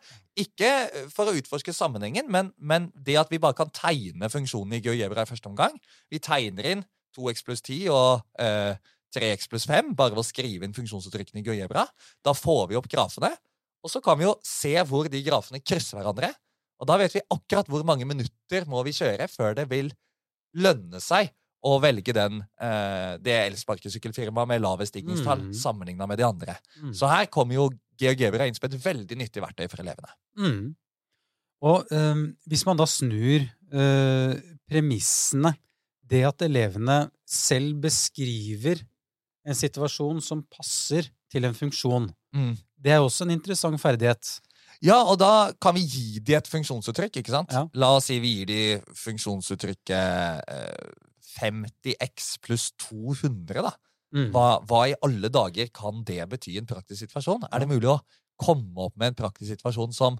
Ikke 0.42 0.66
eh, 0.88 1.04
for 1.14 1.30
å 1.30 1.34
utforske 1.38 1.70
sammenhengen, 1.76 2.26
men, 2.26 2.48
men 2.58 2.88
det 2.94 3.14
at 3.20 3.30
vi 3.30 3.38
bare 3.38 3.54
kan 3.54 3.70
tegne 3.70 4.26
funksjonen 4.32 4.74
i 4.74 4.80
GeoGebra 4.82 5.22
i 5.22 5.30
første 5.30 5.46
omgang. 5.46 5.76
Vi 6.10 6.18
tegner 6.18 6.66
inn 6.72 6.82
2x 7.14 7.44
pluss 7.46 7.62
10 7.62 7.86
og 7.94 8.24
eh, 8.42 8.74
3x 9.14 9.46
pluss 9.52 9.66
5 9.70 9.92
bare 9.94 10.16
ved 10.16 10.24
å 10.24 10.26
skrive 10.26 10.66
inn 10.66 10.74
funksjonsuttrykkene 10.74 11.38
i 11.42 11.46
GeoGebra. 11.46 11.84
Da 12.24 12.34
får 12.34 12.72
vi 12.72 12.80
opp 12.80 12.88
grafene, 12.90 13.30
og 13.82 13.90
så 13.92 14.02
kan 14.02 14.18
vi 14.18 14.26
jo 14.26 14.34
se 14.46 14.74
hvor 14.88 15.06
de 15.12 15.22
grafene 15.26 15.62
krysser 15.62 16.00
hverandre. 16.00 16.32
Og 16.82 16.88
da 16.90 16.96
vet 16.98 17.14
vi 17.14 17.22
akkurat 17.30 17.68
hvor 17.70 17.84
mange 17.86 18.06
minutter 18.10 18.66
må 18.66 18.82
vi 18.82 18.94
kjøre 18.96 19.28
før 19.30 19.54
det 19.54 19.68
vil 19.70 19.92
lønne 20.58 20.98
seg 20.98 21.30
å 21.64 21.76
velge 21.80 22.12
den, 22.12 22.40
eh, 22.60 23.16
det 23.22 23.36
elsparkesykkelfirmaet 23.52 24.48
med 24.48 24.60
lave 24.62 24.86
stigningstall 24.88 25.40
Mm. 25.48 25.52
sammenligna 25.54 26.06
med 26.08 26.18
de 26.18 26.24
andre. 26.26 26.56
Mm. 26.82 26.92
Så 26.94 27.08
her 27.08 27.26
kommer 27.26 27.54
jo 27.54 27.70
GeoGebra 27.98 28.46
inn 28.48 28.54
som 28.54 28.66
et 28.70 28.78
veldig 28.82 29.16
nyttig 29.16 29.42
verktøy 29.42 29.68
for 29.70 29.78
elevene. 29.82 30.10
Mm. 30.38 30.74
Og 31.62 31.86
eh, 31.92 32.14
hvis 32.48 32.66
man 32.66 32.76
da 32.76 32.84
snur 32.86 33.44
eh, 33.72 34.34
premissene 34.68 35.54
Det 36.04 36.24
at 36.28 36.42
elevene 36.44 37.10
selv 37.24 37.78
beskriver 37.80 38.82
en 39.46 39.54
situasjon 39.54 40.20
som 40.22 40.42
passer 40.42 41.08
til 41.30 41.44
en 41.44 41.54
funksjon, 41.54 42.10
Mm. 42.34 42.56
det 42.80 42.92
er 42.92 42.98
også 43.00 43.22
en 43.22 43.30
interessant 43.30 43.80
ferdighet. 43.80 44.40
Ja, 44.82 45.02
og 45.04 45.18
da 45.18 45.52
kan 45.60 45.74
vi 45.74 45.86
gi 45.86 46.18
de 46.20 46.34
et 46.34 46.44
funksjonsuttrykk, 46.48 47.16
ikke 47.22 47.30
sant? 47.30 47.50
Ja. 47.52 47.66
La 47.74 47.96
oss 47.96 48.06
si 48.06 48.18
vi 48.20 48.34
gir 48.44 48.46
de 48.46 48.82
funksjonsuttrykket 48.94 50.42
eh, 50.48 50.76
50x 51.22 52.34
pluss 52.44 52.70
200, 52.88 53.62
da. 53.64 53.72
Mm. 54.12 54.28
Hva, 54.34 54.48
hva 54.68 54.82
i 54.90 54.98
alle 55.06 55.30
dager 55.32 55.70
kan 55.72 56.02
det 56.08 56.20
bety 56.28 56.52
i 56.52 56.60
en 56.60 56.68
praktisk 56.68 57.06
situasjon? 57.06 57.46
Er 57.48 57.62
det 57.62 57.70
mulig 57.70 57.88
å 57.88 58.02
komme 58.40 58.88
opp 58.88 58.98
med 59.00 59.12
en 59.12 59.22
praktisk 59.22 59.54
situasjon 59.54 59.94
som 59.96 60.18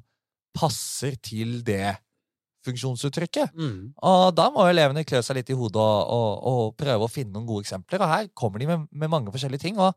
passer 0.56 1.18
til 1.20 1.60
det 1.66 1.98
funksjonsuttrykket? 2.64 3.52
Mm. 3.58 3.92
Og 4.08 4.24
da 4.38 4.48
må 4.54 4.64
elevene 4.70 5.04
klø 5.08 5.20
seg 5.24 5.40
litt 5.40 5.52
i 5.52 5.58
hodet 5.58 5.82
og, 5.82 6.00
og, 6.16 6.32
og 6.52 6.74
prøve 6.80 7.08
å 7.08 7.12
finne 7.12 7.34
noen 7.34 7.48
gode 7.48 7.66
eksempler. 7.66 8.00
Og 8.00 8.12
her 8.14 8.32
kommer 8.38 8.62
de 8.62 8.70
med, 8.70 8.88
med 8.90 9.12
mange 9.12 9.34
forskjellige 9.34 9.66
ting. 9.66 9.80
Og 9.82 9.92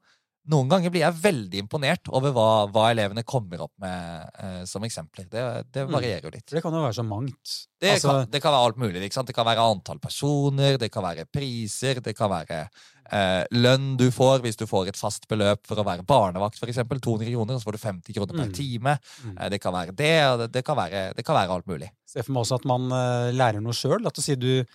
noen 0.48 0.68
ganger 0.70 0.92
blir 0.94 1.02
jeg 1.02 1.18
veldig 1.24 1.60
imponert 1.64 2.10
over 2.14 2.32
hva, 2.36 2.48
hva 2.70 2.84
elevene 2.94 3.24
kommer 3.26 3.62
opp 3.66 3.72
med 3.82 4.30
eh, 4.40 4.64
som 4.70 4.84
eksempler. 4.86 5.26
Det, 5.30 5.44
det 5.74 5.86
Mm. 5.88 5.94
varierer 5.96 6.24
jo 6.28 6.30
litt. 6.34 6.46
Det 6.52 6.62
kan 6.62 6.74
jo 6.74 6.84
være 6.84 6.94
så 7.00 7.06
mangt. 7.08 7.68
Det, 7.82 7.92
Altså- 7.96 8.12
kan, 8.24 8.30
det 8.32 8.42
kan 8.42 8.52
være 8.54 8.66
alt 8.66 8.78
mulig. 8.78 9.02
ikke 9.04 9.14
sant? 9.18 9.28
Det 9.28 9.36
kan 9.36 9.46
være 9.46 9.64
antall 9.72 10.00
personer, 10.00 10.78
det 10.78 10.92
kan 10.92 11.04
være 11.04 11.26
priser, 11.26 12.00
det 12.02 12.16
kan 12.16 12.30
være 12.30 12.70
eh, 13.12 13.44
lønn 13.54 13.98
du 13.98 14.10
får 14.12 14.40
hvis 14.42 14.58
du 14.58 14.66
får 14.66 14.88
et 14.90 14.98
fast 14.98 15.28
beløp 15.28 15.66
for 15.68 15.78
å 15.78 15.86
være 15.86 16.06
barnevakt, 16.06 16.58
f.eks. 16.58 16.78
200 16.90 17.30
kroner, 17.34 17.54
og 17.54 17.62
så 17.62 17.66
får 17.70 17.72
du 17.78 17.84
50 17.84 18.14
kroner 18.18 18.34
per 18.34 18.48
Mm. 18.50 18.54
time. 18.54 18.98
Mm. 19.26 19.38
Eh, 19.42 19.50
det 19.50 19.62
kan 19.62 19.74
være 19.74 19.96
det, 19.96 20.14
og 20.26 20.52
det, 20.52 20.64
kan 20.66 20.76
være, 20.76 21.14
det 21.16 21.26
kan 21.26 21.36
være 21.36 21.50
alt 21.54 21.66
mulig. 21.68 21.90
Se 22.06 22.22
for 22.24 22.32
meg 22.34 22.44
også 22.46 22.56
at 22.56 22.66
man 22.66 22.86
uh, 22.92 23.32
lærer 23.32 23.62
noe 23.62 23.74
sjøl. 23.74 24.06
At 24.08 24.14
du 24.16 24.22
sier 24.22 24.38
du 24.38 24.66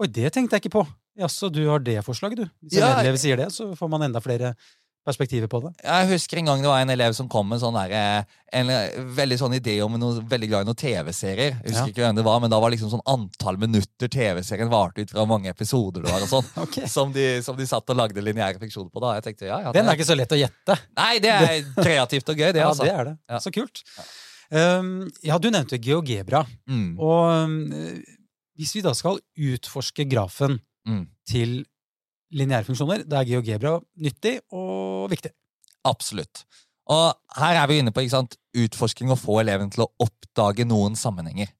Oi, 0.00 0.06
det 0.06 0.32
tenkte 0.32 0.54
jeg 0.54 0.62
ikke 0.62 0.76
på. 0.78 0.86
Jaså, 1.18 1.48
du 1.50 1.66
har 1.66 1.80
det 1.80 1.96
forslaget, 2.06 2.36
du. 2.36 2.44
Hvis 2.62 2.78
Ja. 2.78 3.00
elev 3.00 3.16
sier 3.18 3.36
det, 3.36 3.48
så 3.50 3.74
får 3.74 3.88
man 3.90 4.02
enda 4.02 4.20
flere 4.20 4.54
perspektivet 5.08 5.50
på 5.50 5.58
det? 5.64 5.70
Jeg 5.82 6.08
husker 6.12 6.38
en 6.42 6.50
gang 6.50 6.62
det 6.62 6.68
var 6.70 6.82
en 6.84 6.92
elev 6.92 7.14
som 7.16 7.28
kom 7.32 7.48
med 7.50 7.62
sånn 7.62 7.76
der, 7.78 7.94
eh, 7.96 8.36
en 8.60 8.70
eh, 8.72 8.98
veldig 9.16 9.38
sånn 9.40 9.56
idé 9.56 9.78
om 9.84 9.96
noe 10.00 10.20
veldig 10.28 10.48
glad 10.52 10.66
i 10.66 10.68
noen 10.68 10.78
TV-serier. 10.78 11.56
Jeg 11.56 11.72
husker 11.72 11.80
Ja. 11.80 11.92
ikke 11.94 12.04
hvem 12.04 12.20
det 12.20 12.24
var, 12.28 12.38
men 12.44 12.52
da 12.52 12.60
var 12.62 12.72
liksom 12.74 12.92
sånn 12.92 13.04
antall 13.08 13.58
minutter 13.60 14.12
TV-serien 14.12 14.70
varte 14.72 15.02
ut 15.04 15.10
fra 15.16 15.24
mange 15.28 15.50
episoder 15.52 16.04
det 16.04 16.12
var. 16.12 16.22
og 16.26 16.30
sånn, 16.30 16.48
okay. 16.64 16.86
som, 16.92 17.12
de, 17.16 17.26
som 17.44 17.56
de 17.58 17.66
satt 17.68 17.88
og 17.90 17.98
lagde 17.98 18.22
lineære 18.24 18.60
funksjoner 18.62 18.92
på. 18.92 19.02
da. 19.04 19.14
Jeg 19.18 19.26
tenkte, 19.30 19.48
ja, 19.50 19.60
ja, 19.66 19.72
Den 19.76 19.88
er 19.88 19.98
ikke 19.98 20.08
så 20.12 20.16
lett 20.18 20.36
å 20.36 20.40
gjette. 20.40 20.78
Nei, 21.00 21.10
det 21.24 21.32
er 21.34 21.58
kreativt 21.88 22.28
og 22.28 22.36
gøy, 22.44 22.52
det. 22.52 22.62
Ja, 22.62 22.68
altså. 22.70 22.84
det 22.86 22.94
er 22.94 23.04
det. 23.12 23.16
Ja. 23.28 23.40
Så 23.42 23.52
kult. 23.54 23.82
Um, 24.48 25.10
ja, 25.24 25.36
du 25.40 25.50
nevnte 25.52 25.76
GeoGebra. 25.76 26.44
Mm, 26.70 26.94
Og 27.00 27.24
um, 27.44 27.58
hvis 28.58 28.72
vi 28.74 28.80
da 28.84 28.94
skal 28.96 29.20
utforske 29.36 30.06
grafen 30.10 30.56
mm. 30.88 31.02
til 31.30 31.58
lineære 32.34 32.66
funksjoner, 32.68 33.04
da 33.08 33.20
er 33.20 33.30
GeoGebra 33.30 33.78
nyttig 34.04 34.38
og 34.52 35.08
viktig. 35.12 35.32
Absolutt. 35.88 36.44
Og 36.88 37.12
her 37.36 37.60
er 37.60 37.68
vi 37.68 37.80
inne 37.82 37.92
på 37.92 38.04
sant, 38.08 38.38
utforsking 38.56 39.12
og 39.12 39.20
få 39.20 39.40
eleven 39.42 39.70
til 39.72 39.84
å 39.84 39.90
oppdage 40.04 40.66
noen 40.68 40.96
sammenhenger. 40.96 41.50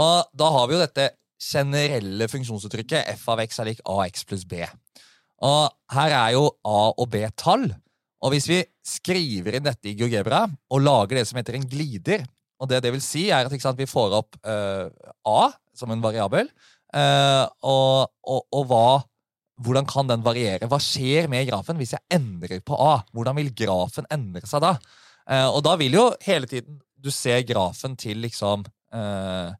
Og 0.00 0.28
da 0.36 0.50
har 0.54 0.68
vi 0.68 0.76
jo 0.76 0.82
dette 0.82 1.08
generelle 1.40 2.28
funksjonsuttrykket 2.28 3.14
f 3.16 3.28
av 3.32 3.40
x 3.46 3.60
er 3.62 3.70
lik 3.70 3.80
ax 3.88 4.26
pluss 4.28 4.44
b. 4.48 4.60
Og 5.40 5.70
her 5.94 6.16
er 6.16 6.34
jo 6.36 6.50
a 6.68 6.82
og 6.92 7.06
b 7.12 7.24
tall. 7.40 7.70
Og 8.20 8.34
hvis 8.34 8.50
vi 8.50 8.60
skriver 8.84 9.56
inn 9.56 9.64
dette 9.64 9.88
i 9.88 9.96
GeoGebra 9.96 10.44
og 10.44 10.84
lager 10.84 11.20
det 11.20 11.28
som 11.28 11.40
heter 11.40 11.56
en 11.56 11.68
glider, 11.68 12.26
og 12.60 12.68
det 12.68 12.82
det 12.84 12.92
vil 12.92 13.00
si, 13.04 13.30
er 13.32 13.48
at 13.48 13.62
sant, 13.62 13.80
vi 13.80 13.88
får 13.88 14.18
opp 14.18 14.36
uh, 14.44 14.92
a 15.24 15.48
som 15.72 15.92
en 15.94 16.02
variabel, 16.04 16.50
uh, 16.92 17.46
og, 17.64 18.12
og, 18.28 18.42
og 18.52 18.66
hva 18.68 18.88
hvordan 19.60 19.88
kan 19.88 20.08
den 20.08 20.24
variere? 20.24 20.68
Hva 20.70 20.80
skjer 20.82 21.28
med 21.30 21.48
grafen 21.50 21.78
hvis 21.80 21.94
jeg 21.96 22.04
endrer 22.16 22.62
på 22.64 22.78
A? 22.80 23.00
Hvordan 23.12 23.38
vil 23.40 23.52
grafen 23.56 24.08
endre 24.12 24.46
seg 24.48 24.64
da? 24.64 24.76
Eh, 25.28 25.48
og 25.48 25.62
da 25.66 25.76
vil 25.80 25.96
jo 25.98 26.06
hele 26.24 26.48
tiden 26.50 26.80
du 27.00 27.10
se 27.12 27.34
grafen 27.48 27.96
til 28.00 28.20
liksom 28.24 28.64
eh, 28.94 29.50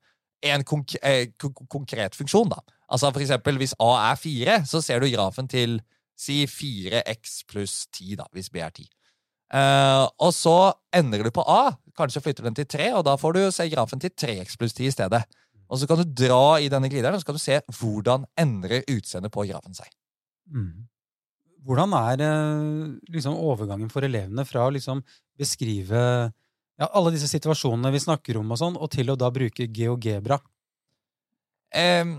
en 0.51 0.65
konk 0.65 0.97
eh, 1.03 1.29
konkret 1.41 2.17
funksjon, 2.17 2.53
da. 2.53 2.61
Altså 2.91 3.13
for 3.13 3.23
eksempel 3.23 3.61
hvis 3.61 3.77
A 3.81 3.91
er 4.11 4.21
4, 4.21 4.63
så 4.69 4.81
ser 4.85 5.01
du 5.01 5.11
grafen 5.13 5.49
til 5.49 5.79
si 6.21 6.43
4x 6.49 7.45
pluss 7.49 7.85
10, 7.93 8.17
da, 8.21 8.27
hvis 8.35 8.51
B 8.53 8.61
er 8.65 8.73
10. 8.75 8.89
Eh, 9.51 10.07
og 10.23 10.33
så 10.35 10.73
endrer 10.95 11.27
du 11.27 11.33
på 11.35 11.45
A, 11.49 11.75
kanskje 11.99 12.23
flytter 12.25 12.47
den 12.47 12.57
til 12.59 12.69
3, 12.71 12.93
og 12.99 13.05
da 13.09 13.17
får 13.21 13.37
du 13.37 13.43
se 13.55 13.69
grafen 13.73 14.03
til 14.03 14.13
3x 14.15 14.59
pluss 14.61 14.77
10 14.77 14.89
i 14.89 14.95
stedet. 14.95 15.23
Og 15.71 15.79
så 15.79 15.87
kan 15.87 16.01
du 16.01 16.05
dra 16.05 16.59
i 16.59 16.69
denne 16.73 16.91
glideren, 16.91 17.15
og 17.15 17.23
så 17.23 17.29
kan 17.31 17.39
du 17.39 17.43
se 17.43 17.61
hvordan 17.79 18.27
endrer 18.41 18.83
utseendet 18.91 19.31
på 19.35 19.45
grafen 19.47 19.77
seg. 19.77 19.87
Mm. 20.51 20.89
Hvordan 21.67 21.93
er 21.95 22.23
eh, 22.27 22.87
liksom 23.15 23.37
overgangen 23.39 23.91
for 23.93 24.03
elevene 24.07 24.43
fra 24.49 24.65
å 24.67 24.73
liksom 24.75 25.03
beskrive 25.39 26.01
ja, 26.81 26.89
alle 26.89 27.13
disse 27.15 27.29
situasjonene 27.31 27.93
vi 27.95 28.01
snakker 28.03 28.39
om, 28.41 28.51
og 28.51 28.59
sånn, 28.59 28.79
og 28.81 28.91
til 28.91 29.13
å 29.13 29.19
da 29.21 29.29
bruke 29.31 29.69
GeoGebra? 29.69 30.41
Ehm, 31.77 32.17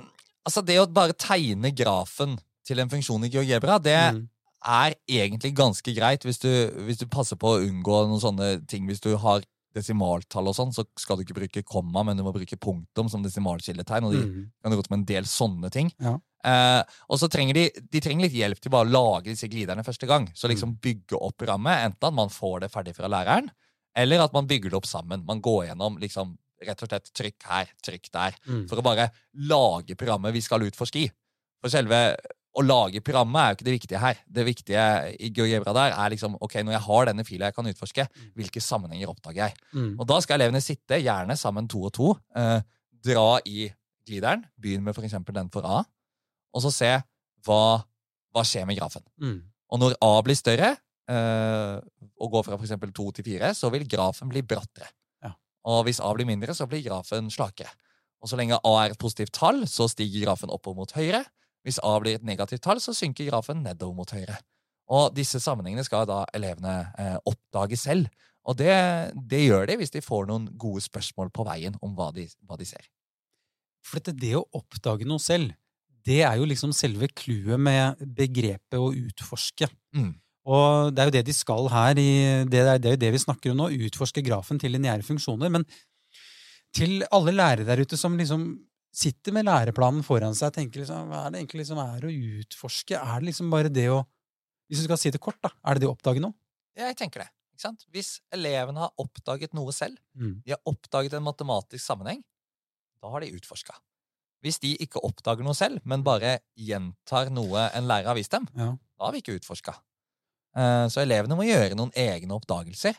altså, 0.47 0.63
det 0.65 0.77
å 0.79 0.87
bare 0.87 1.17
tegne 1.17 1.73
grafen 1.75 2.37
til 2.67 2.79
en 2.79 2.91
funksjon 2.91 3.25
i 3.25 3.31
GeoGebra, 3.33 3.79
det 3.81 3.97
Mm. 4.13 4.27
er 4.63 4.95
egentlig 5.09 5.55
ganske 5.57 5.95
greit 5.95 6.23
hvis 6.23 6.39
du, 6.39 6.51
hvis 6.85 6.99
du 7.01 7.07
passer 7.07 7.35
på 7.35 7.55
å 7.55 7.61
unngå 7.65 8.07
noen 8.07 8.21
sånne 8.21 8.67
ting. 8.67 8.85
Hvis 8.85 9.01
du 9.01 9.17
har 9.17 9.41
desimaltall 9.73 10.47
og 10.47 10.55
sånn, 10.55 10.73
så 10.75 10.85
skal 10.99 11.17
du 11.17 11.23
ikke 11.23 11.37
bruke 11.39 11.63
komma, 11.67 12.03
men 12.03 12.17
du 12.17 12.23
må 12.23 12.33
bruke 12.35 12.57
punktum 12.59 13.09
som 13.09 13.23
desimalskilletegn. 13.23 14.03
og 14.05 14.11
de 14.13 14.19
Mm. 14.25 14.51
kan 14.63 14.71
gå 14.71 14.83
med 14.89 14.99
en 14.99 15.05
del 15.05 15.23
sånne 15.23 15.71
ting. 15.71 15.91
Ja. 15.99 16.17
Eh, 16.43 16.83
og 17.09 17.19
så 17.19 17.29
trenger 17.29 17.53
de, 17.53 17.69
de 17.91 17.99
trenger 18.01 18.23
litt 18.27 18.33
hjelp 18.33 18.59
til 18.59 18.71
bare 18.71 18.85
å 18.85 18.91
lage 18.91 19.25
disse 19.31 19.47
gliderne 19.47 19.83
første 19.85 20.07
gang. 20.07 20.27
Så 20.33 20.47
liksom 20.49 20.77
bygge 20.81 21.13
opp 21.21 21.37
rammet, 21.41 21.85
enten 21.85 22.07
at 22.07 22.13
man 22.13 22.29
får 22.29 22.61
det 22.61 22.71
ferdig 22.71 22.95
fra 22.95 23.07
læreren, 23.07 23.49
eller 23.95 24.19
at 24.23 24.33
man 24.33 24.47
bygger 24.47 24.69
det 24.71 24.77
opp 24.77 24.85
sammen. 24.89 25.25
Man 25.25 25.41
går 25.41 25.67
gjennom 25.69 25.99
liksom, 25.99 26.37
rett 26.65 26.81
og 26.83 26.89
slett 26.89 27.11
trykk 27.13 27.43
her, 27.43 27.67
trykk 27.83 28.11
der, 28.11 28.31
Mm. 28.47 28.67
for 28.69 28.77
å 28.77 28.83
bare 28.83 29.11
lage 29.35 29.95
programmet 29.95 30.33
vi 30.33 30.41
skal 30.41 30.59
utforske 30.61 31.05
i. 31.05 31.11
For 31.61 31.69
selve 31.69 32.15
å 32.51 32.63
lage 32.65 32.99
programmet 33.05 33.39
er 33.39 33.51
jo 33.51 33.57
ikke 33.57 33.67
det 33.67 33.75
viktige 33.77 34.01
her. 34.01 34.17
Det 34.27 34.43
viktige 34.43 34.85
i 35.23 35.29
GeoGebra 35.31 35.73
der 35.75 35.93
er 35.95 36.11
liksom, 36.11 36.35
ok, 36.43 36.57
når 36.65 36.75
jeg 36.75 36.83
har 36.87 37.07
denne 37.07 37.25
fila 37.27 37.47
jeg 37.47 37.55
kan 37.55 37.69
utforske, 37.71 38.05
hvilke 38.35 38.63
sammenhenger 38.63 39.13
oppdager 39.13 39.45
jeg? 39.45 39.55
Mm. 39.71 39.93
Og 39.95 40.07
da 40.09 40.19
skal 40.23 40.39
elevene 40.39 40.63
sitte, 40.63 40.99
gjerne 40.99 41.37
sammen 41.39 41.69
to 41.71 41.85
og 41.87 41.93
to, 41.95 42.11
eh, 42.35 42.59
dra 43.07 43.39
i 43.47 43.69
glideren, 44.07 44.43
begynn 44.59 44.83
med 44.83 44.97
for 44.97 45.07
eksempel 45.07 45.37
den 45.37 45.51
for 45.53 45.67
A, 45.67 45.79
og 46.51 46.65
så 46.65 46.73
se 46.75 46.91
hva, 47.47 47.63
hva 48.35 48.45
skjer 48.47 48.67
med 48.67 48.79
grafen. 48.81 49.05
Mm. 49.21 49.39
Og 49.71 49.79
når 49.79 49.95
A 50.03 50.13
blir 50.25 50.35
større, 50.35 50.73
eh, 51.07 51.77
og 52.19 52.35
går 52.35 52.49
fra 52.49 52.57
for 52.57 52.67
eksempel 52.67 52.91
to 52.91 53.07
til 53.15 53.31
fire, 53.31 53.55
så 53.55 53.71
vil 53.71 53.87
grafen 53.87 54.31
bli 54.31 54.43
brattere. 54.43 54.91
Ja. 55.23 55.31
Og 55.71 55.85
hvis 55.87 56.03
A 56.03 56.11
blir 56.17 56.27
mindre, 56.27 56.51
så 56.57 56.67
blir 56.67 56.83
grafen 56.83 57.31
slakere. 57.31 57.71
Og 58.21 58.29
så 58.29 58.37
lenge 58.37 58.59
A 58.59 58.73
er 58.83 58.91
et 58.91 59.01
positivt 59.01 59.33
tall, 59.39 59.63
så 59.71 59.87
stiger 59.89 60.27
grafen 60.27 60.51
oppover 60.51 60.83
mot 60.83 60.91
høyre. 60.99 61.23
Hvis 61.65 61.79
A 61.85 61.93
blir 62.01 62.17
et 62.17 62.25
negativt 62.25 62.63
tall, 62.65 62.81
så 62.81 62.93
synker 62.97 63.29
grafen 63.29 63.61
nedover 63.65 63.97
mot 63.97 64.11
høyre. 64.11 64.39
Og 64.91 65.13
disse 65.15 65.39
sammenhengene 65.39 65.85
skal 65.87 66.07
da 66.09 66.23
elevene 66.35 66.75
eh, 66.99 67.17
oppdage 67.29 67.77
selv. 67.79 68.09
Og 68.49 68.57
det, 68.57 68.73
det 69.29 69.43
gjør 69.45 69.69
de 69.69 69.77
hvis 69.79 69.93
de 69.93 70.01
får 70.03 70.25
noen 70.29 70.47
gode 70.59 70.81
spørsmål 70.83 71.29
på 71.33 71.45
veien 71.47 71.77
om 71.85 71.93
hva 71.97 72.09
de, 72.15 72.25
hva 72.49 72.57
de 72.59 72.67
ser. 72.67 72.89
For 73.85 74.01
dette, 74.01 74.17
det 74.17 74.33
å 74.37 74.47
oppdage 74.57 75.07
noe 75.09 75.21
selv, 75.21 75.53
det 76.05 76.23
er 76.25 76.39
jo 76.39 76.47
liksom 76.49 76.73
selve 76.73 77.11
clouet 77.13 77.61
med 77.61 78.01
begrepet 78.17 78.79
å 78.79 78.89
utforske. 78.89 79.69
Mm. 79.93 80.15
Og 80.49 80.89
det 80.89 81.03
er 81.03 81.09
jo 81.09 81.13
det 81.13 81.23
de 81.27 81.35
skal 81.37 81.69
her, 81.69 82.01
i, 82.01 82.11
det, 82.49 82.63
er, 82.65 82.81
det 82.81 82.89
er 82.89 82.95
jo 82.97 83.03
det 83.03 83.13
vi 83.13 83.21
snakker 83.21 83.53
om 83.53 83.61
nå, 83.61 83.69
utforske 83.87 84.23
grafen 84.25 84.57
til 84.61 84.73
lineære 84.73 85.05
funksjoner. 85.05 85.53
Men 85.53 85.67
til 86.73 87.03
alle 87.13 87.35
lærere 87.35 87.67
der 87.67 87.83
ute 87.83 87.99
som 87.99 88.17
liksom 88.17 88.47
sitter 88.91 89.31
med 89.35 89.45
læreplanen 89.47 90.03
foran 90.03 90.35
seg, 90.35 90.51
og 90.51 90.53
tenker 90.57 90.81
liksom, 90.83 91.07
hva 91.11 91.25
er 91.27 91.31
det 91.33 91.39
egentlig 91.41 91.61
liksom 91.63 91.79
er 91.83 92.07
å 92.07 92.11
utforske? 92.41 92.97
Er 92.99 93.19
det 93.21 93.29
liksom 93.31 93.51
bare 93.53 93.69
det 93.71 93.87
å 93.91 94.01
Hvis 94.71 94.79
du 94.79 94.85
skal 94.87 94.97
si 95.01 95.09
det 95.11 95.19
kort, 95.19 95.35
da, 95.43 95.49
er 95.67 95.75
det 95.75 95.81
det 95.83 95.87
å 95.89 95.91
oppdage 95.97 96.21
noe? 96.23 96.31
Jeg 96.79 96.95
tenker 96.95 97.19
det. 97.25 97.29
ikke 97.51 97.61
sant? 97.65 97.81
Hvis 97.91 98.21
elevene 98.31 98.79
har 98.79 98.91
oppdaget 98.97 99.53
noe 99.53 99.71
selv, 99.75 99.97
Mm. 100.15 100.41
de 100.45 100.51
har 100.51 100.59
oppdaget 100.65 101.13
en 101.13 101.23
matematisk 101.23 101.83
sammenheng, 101.83 102.23
da 103.01 103.09
har 103.11 103.19
de 103.19 103.31
utforska. 103.35 103.73
Hvis 104.41 104.59
de 104.63 104.77
ikke 104.77 105.03
oppdager 105.03 105.43
noe 105.43 105.53
selv, 105.53 105.81
men 105.83 106.03
bare 106.03 106.39
gjentar 106.57 107.29
noe 107.29 107.69
en 107.75 107.83
lærer 107.85 108.05
har 108.07 108.15
vist 108.15 108.31
dem, 108.31 108.47
Ja. 108.55 108.77
da 108.97 109.05
har 109.05 109.11
vi 109.11 109.19
ikke 109.21 109.35
utforska. 109.41 109.75
Så 110.55 111.01
elevene 111.03 111.35
må 111.35 111.43
gjøre 111.43 111.75
noen 111.75 111.91
egne 111.93 112.31
oppdagelser. 112.39 112.95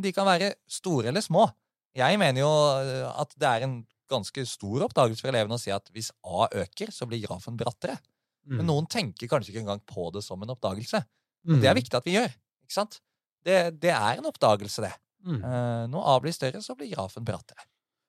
De 0.00 0.12
kan 0.12 0.26
være 0.26 0.54
store 0.68 1.08
eller 1.08 1.20
små. 1.20 1.50
Jeg 1.94 2.18
mener 2.18 2.40
jo 2.40 2.48
eh, 2.80 3.20
at 3.20 3.34
det 3.38 3.46
er 3.48 3.62
en 3.62 3.86
ganske 4.10 4.44
stor 4.46 4.84
oppdagelse 4.88 5.20
for 5.24 5.30
elevene 5.32 5.56
å 5.56 5.60
si 5.62 5.72
at 5.74 5.88
hvis 5.94 6.10
A 6.24 6.48
øker, 6.62 6.92
så 6.92 7.06
blir 7.08 7.22
grafen 7.24 7.56
brattere. 7.56 7.96
Mm. 8.44 8.58
Men 8.58 8.66
noen 8.68 8.86
tenker 8.90 9.28
kanskje 9.30 9.52
ikke 9.54 9.62
engang 9.64 9.80
på 9.88 10.10
det 10.12 10.22
som 10.26 10.42
en 10.44 10.52
oppdagelse. 10.52 11.00
Mm. 11.48 11.60
Det 11.62 11.68
er 11.70 11.78
viktig 11.78 11.96
at 11.96 12.04
vi 12.08 12.16
gjør. 12.18 12.32
ikke 12.64 12.76
sant? 12.76 13.00
Det, 13.44 13.58
det 13.80 13.92
er 13.92 14.18
en 14.20 14.28
oppdagelse, 14.28 14.84
det. 14.84 14.92
Mm. 15.24 15.38
Eh, 15.40 15.84
Når 15.92 16.08
A 16.12 16.18
blir 16.20 16.32
større, 16.36 16.60
så 16.64 16.76
blir 16.76 16.92
grafen 16.92 17.24
brattere. 17.24 17.64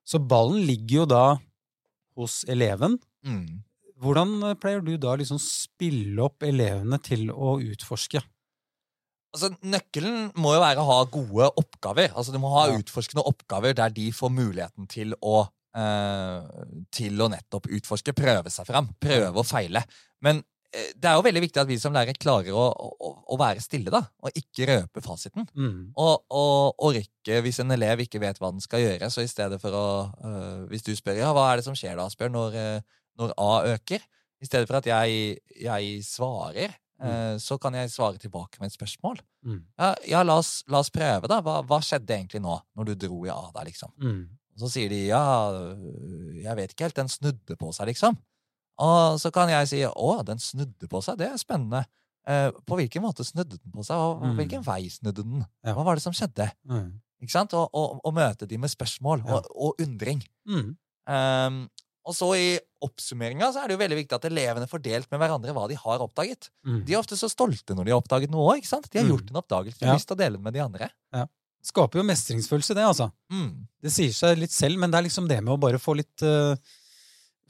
Så 0.05 0.19
ballen 0.19 0.65
ligger 0.67 1.01
jo 1.03 1.05
da 1.09 1.23
hos 2.19 2.43
eleven. 2.51 2.99
Mm. 3.25 3.63
Hvordan 4.03 4.35
eh, 4.51 4.55
pleier 4.59 4.83
du 4.83 4.93
da 5.01 5.15
liksom 5.19 5.39
spille 5.41 6.19
opp 6.27 6.43
elevene 6.43 6.99
til 7.03 7.29
å 7.31 7.55
utforske? 7.63 8.21
Altså, 9.35 9.49
Nøkkelen 9.67 10.29
må 10.39 10.53
jo 10.55 10.61
være 10.63 10.79
å 10.83 10.87
ha 10.87 10.99
gode 11.11 11.49
oppgaver. 11.59 12.11
Altså, 12.15 12.31
Du 12.35 12.39
må 12.39 12.51
ha 12.53 12.67
Ja. 12.69 12.77
utforskende 12.79 13.23
oppgaver 13.27 13.73
der 13.75 13.89
de 13.89 14.09
får 14.15 14.31
muligheten 14.31 14.87
til 14.87 15.15
å, 15.21 15.47
til 16.95 17.19
å 17.19 17.27
nettopp 17.27 17.65
utforske, 17.67 18.13
prøve 18.15 18.51
seg 18.53 18.67
fram. 18.69 18.87
Prøve 19.01 19.41
og 19.41 19.47
feile. 19.47 19.81
Men 20.23 20.39
eh, 20.71 20.91
det 20.95 21.09
er 21.09 21.17
jo 21.17 21.25
veldig 21.25 21.43
viktig 21.43 21.61
at 21.61 21.69
vi 21.69 21.77
som 21.81 21.95
lærere 21.95 22.17
klarer 22.19 22.55
å, 22.55 22.65
å, 22.71 23.11
å 23.33 23.39
være 23.39 23.63
stille, 23.63 23.91
da, 23.93 24.01
og 24.23 24.39
ikke 24.39 24.69
røpe 24.71 25.03
fasiten. 25.05 25.47
Mm. 25.53 25.91
Og, 26.01 26.25
og 26.31 26.87
orke, 26.89 27.41
hvis 27.45 27.61
en 27.63 27.75
elev 27.75 28.05
ikke 28.05 28.21
vet 28.23 28.39
hva 28.41 28.53
den 28.55 28.63
skal 28.63 28.83
gjøre, 28.83 29.11
så 29.11 29.25
i 29.25 29.31
stedet 29.31 29.59
for 29.63 29.75
å 29.75 29.87
øh, 30.15 30.61
Hvis 30.71 30.85
du 30.87 30.93
spør 30.95 31.19
ja, 31.19 31.33
hva 31.35 31.49
er 31.51 31.59
det 31.59 31.67
som 31.67 31.77
skjer 31.77 31.97
da, 31.99 32.07
Asbjørn, 32.07 32.35
når, 32.35 32.57
når 33.19 33.35
A 33.41 33.51
øker, 33.75 34.03
i 34.41 34.47
stedet 34.47 34.67
for 34.69 34.79
at 34.79 34.87
jeg, 34.89 35.37
jeg 35.61 35.99
svarer, 36.05 36.73
øh, 37.01 37.35
så 37.41 37.57
kan 37.61 37.75
jeg 37.77 37.91
svare 37.93 38.19
tilbake 38.21 38.59
med 38.59 38.71
et 38.71 38.77
spørsmål. 38.77 39.21
Mm. 39.45 39.61
Ja, 39.79 39.93
ja 40.11 40.23
la, 40.25 40.39
oss, 40.41 40.57
la 40.71 40.81
oss 40.83 40.91
prøve, 40.93 41.29
da. 41.31 41.39
Hva, 41.45 41.61
hva 41.67 41.79
skjedde 41.83 42.17
egentlig 42.17 42.43
nå, 42.43 42.57
når 42.77 42.91
du 42.91 42.95
dro 43.05 43.21
i 43.25 43.31
A 43.33 43.39
der, 43.55 43.69
liksom? 43.71 43.93
Og 44.55 44.63
så 44.63 44.69
sier 44.71 44.89
de 44.89 45.01
ja, 45.09 45.21
jeg 46.45 46.55
vet 46.55 46.71
ikke 46.73 46.87
helt, 46.87 46.95
den 46.95 47.11
snudde 47.11 47.57
på 47.59 47.71
seg, 47.75 47.89
liksom. 47.91 48.17
Og 48.79 49.19
så 49.21 49.31
kan 49.35 49.49
jeg 49.51 49.67
si 49.71 49.81
å, 49.87 50.11
den 50.27 50.39
snudde 50.43 50.87
på 50.91 51.01
seg, 51.03 51.17
det 51.19 51.29
er 51.31 51.37
spennende. 51.39 51.85
Eh, 52.27 52.49
på 52.65 52.75
hvilken 52.79 53.03
måte 53.03 53.23
snudde 53.27 53.59
den 53.61 53.71
på 53.75 53.83
seg, 53.85 53.95
og 53.99 54.23
Mm. 54.23 54.35
hvilken 54.39 54.63
vei 54.65 54.87
snudde 54.89 55.23
den? 55.23 55.45
Hva 55.63 55.83
var 55.85 55.95
det 55.95 56.03
som 56.03 56.13
skjedde? 56.15 56.49
Mm. 56.67 57.01
Ikke 57.21 57.31
sant? 57.35 57.53
Og, 57.53 57.69
og, 57.73 57.99
og 58.03 58.13
møte 58.17 58.47
de 58.47 58.57
med 58.57 58.69
spørsmål 58.71 59.23
og, 59.27 59.45
og 59.55 59.79
undring. 59.83 60.23
Mm. 60.47 60.75
Um, 61.07 61.69
Og 62.05 62.13
så 62.13 62.27
i 62.37 62.49
oppsummeringa 62.85 63.47
er 63.57 63.67
det 63.67 63.73
jo 63.73 63.81
veldig 63.81 63.95
viktig 63.97 64.13
at 64.13 64.25
elevene 64.29 64.67
får 64.69 64.81
delt 64.85 65.07
med 65.09 65.19
hverandre 65.23 65.53
hva 65.55 65.63
de 65.71 65.73
har 65.79 66.03
oppdaget. 66.05 66.51
Mm. 66.67 66.83
De 66.85 66.93
er 66.93 66.99
ofte 66.99 67.17
så 67.17 67.25
stolte 67.31 67.73
når 67.73 67.85
de 67.87 67.91
har 67.95 68.01
oppdaget 68.01 68.29
noe 68.29 68.45
òg. 68.53 68.61
De 68.61 68.99
har 68.99 69.07
Mm. 69.07 69.09
gjort 69.15 69.31
en 69.31 69.39
oppdagelse. 69.41 69.79
De 69.79 69.85
har 69.87 69.93
Ja. 69.95 69.97
lyst 69.97 70.07
til 70.07 70.15
å 70.15 70.19
dele 70.19 70.37
den 70.37 70.43
med 70.43 70.53
de 70.53 70.59
andre. 70.61 70.89
Skaper 71.65 72.01
jo 72.01 72.05
mestringsfølelse, 72.05 72.75
det, 72.77 72.85
altså. 72.85 73.09
Mm. 73.33 73.65
Det 73.81 73.93
sier 73.93 74.13
seg 74.13 74.37
litt 74.37 74.53
selv, 74.53 74.77
men 74.81 74.91
det 74.93 74.99
er 74.99 75.07
liksom 75.07 75.29
det 75.29 75.39
med 75.41 75.55
å 75.55 75.61
bare 75.61 75.81
få 75.81 75.97
litt 75.97 76.25
uh, 76.25 76.57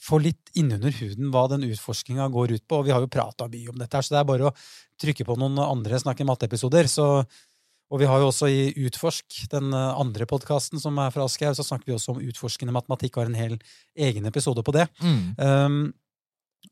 Få 0.06 0.18
litt 0.20 0.52
innunder 0.60 0.92
huden 0.92 1.30
hva 1.32 1.46
den 1.48 1.64
utforskinga 1.70 2.26
går 2.28 2.52
ut 2.58 2.64
på. 2.68 2.82
Og 2.82 2.84
vi 2.84 2.92
har 2.92 3.00
jo 3.00 3.08
prata 3.10 3.48
mye 3.48 3.70
om 3.72 3.78
dette, 3.80 3.96
her, 3.96 4.04
så 4.04 4.12
det 4.12 4.20
er 4.20 4.28
bare 4.28 4.50
å 4.50 4.56
trykke 5.02 5.24
på 5.24 5.38
noen 5.40 5.56
andre 5.64 6.02
Snakke 6.02 6.28
matte-episoder. 6.28 6.90
og 6.92 8.02
vi 8.02 8.10
har 8.10 8.20
jo 8.20 8.28
også 8.28 8.50
i 8.52 8.74
Utforsk, 8.86 9.48
den 9.54 9.72
eh, 9.72 9.96
andre 9.96 10.28
podkasten 10.28 10.84
som 10.84 11.00
er 11.00 11.16
fra 11.16 11.24
Aschehoug, 11.24 11.56
så 11.56 11.64
snakker 11.64 11.88
vi 11.88 11.96
også 11.96 12.12
om 12.12 12.22
utforskende 12.28 12.76
matematikk, 12.76 13.16
og 13.16 13.24
har 13.24 13.32
en 13.32 13.40
hel 13.40 13.58
egen 13.96 14.28
episode 14.28 14.62
på 14.68 14.76
det. 14.76 14.90
Mm. 15.00 15.24
Um, 15.40 15.80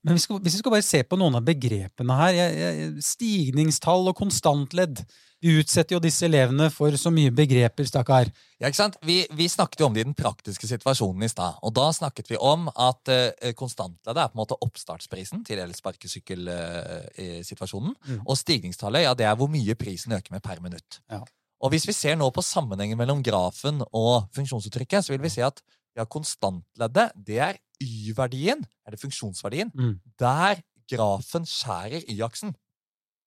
men 0.02 0.18
vi 0.18 0.22
skal, 0.24 0.40
hvis 0.44 0.56
vi 0.58 0.62
skal 0.64 0.74
bare 0.74 0.86
se 0.86 1.00
på 1.06 1.18
noen 1.20 1.36
av 1.38 1.44
begrepene 1.46 2.14
her 2.20 2.34
jeg, 2.38 2.50
jeg, 2.60 2.72
Stigningstall 3.06 4.04
og 4.10 4.18
konstantledd. 4.18 4.98
Vi 5.44 5.50
utsetter 5.60 5.94
jo 5.98 6.00
disse 6.00 6.24
elevene 6.24 6.70
for 6.72 6.96
så 6.96 7.12
mye 7.12 7.28
begreper, 7.36 7.84
stakkar. 7.84 8.32
Ja, 8.62 8.68
ikke 8.70 8.80
sant? 8.80 8.96
Vi, 9.04 9.28
vi 9.36 9.48
snakket 9.52 9.82
jo 9.84 9.88
om 9.90 9.96
det 9.96 10.02
i 10.06 10.08
den 10.08 10.16
praktiske 10.16 10.68
situasjonen 10.70 11.24
i 11.28 11.30
stad. 11.32 11.54
Og 11.68 11.72
da 11.76 11.92
snakket 11.92 12.32
vi 12.32 12.38
om 12.40 12.72
at 12.72 13.04
uh, 13.12 13.52
konstantleddet 13.60 14.24
er 14.24 14.30
på 14.32 14.36
en 14.38 14.40
måte 14.40 14.56
oppstartsprisen 14.64 15.44
til 15.44 15.60
elsparkesykkelsituasjonen. 15.66 17.92
Mm. 18.08 18.24
Og 18.24 18.40
stigningstallet 18.40 19.04
ja, 19.04 19.12
det 19.20 19.28
er 19.28 19.36
hvor 19.36 19.52
mye 19.52 19.76
prisen 19.76 20.16
øker 20.16 20.32
med 20.32 20.40
per 20.48 20.64
minutt. 20.64 21.04
Ja. 21.12 21.28
Og 21.64 21.76
hvis 21.76 21.88
vi 21.88 21.96
ser 21.96 22.16
nå 22.20 22.28
på 22.32 22.44
sammenhengen 22.44 23.00
mellom 23.00 23.20
grafen 23.24 23.84
og 23.92 24.32
funksjonsuttrykket, 24.36 25.04
så 25.04 25.12
vil 25.12 25.28
vi 25.28 25.32
se 25.32 25.44
at 25.44 25.60
ja, 25.96 26.06
konstantleddet 26.06 27.12
det 27.26 27.40
er 27.40 27.58
y-verdien, 27.84 28.64
eller 28.88 28.98
funksjonsverdien, 28.98 29.72
Mm. 29.76 30.00
der 30.20 30.62
grafen 30.90 31.46
skjærer 31.46 32.04
y-aksen. 32.10 32.56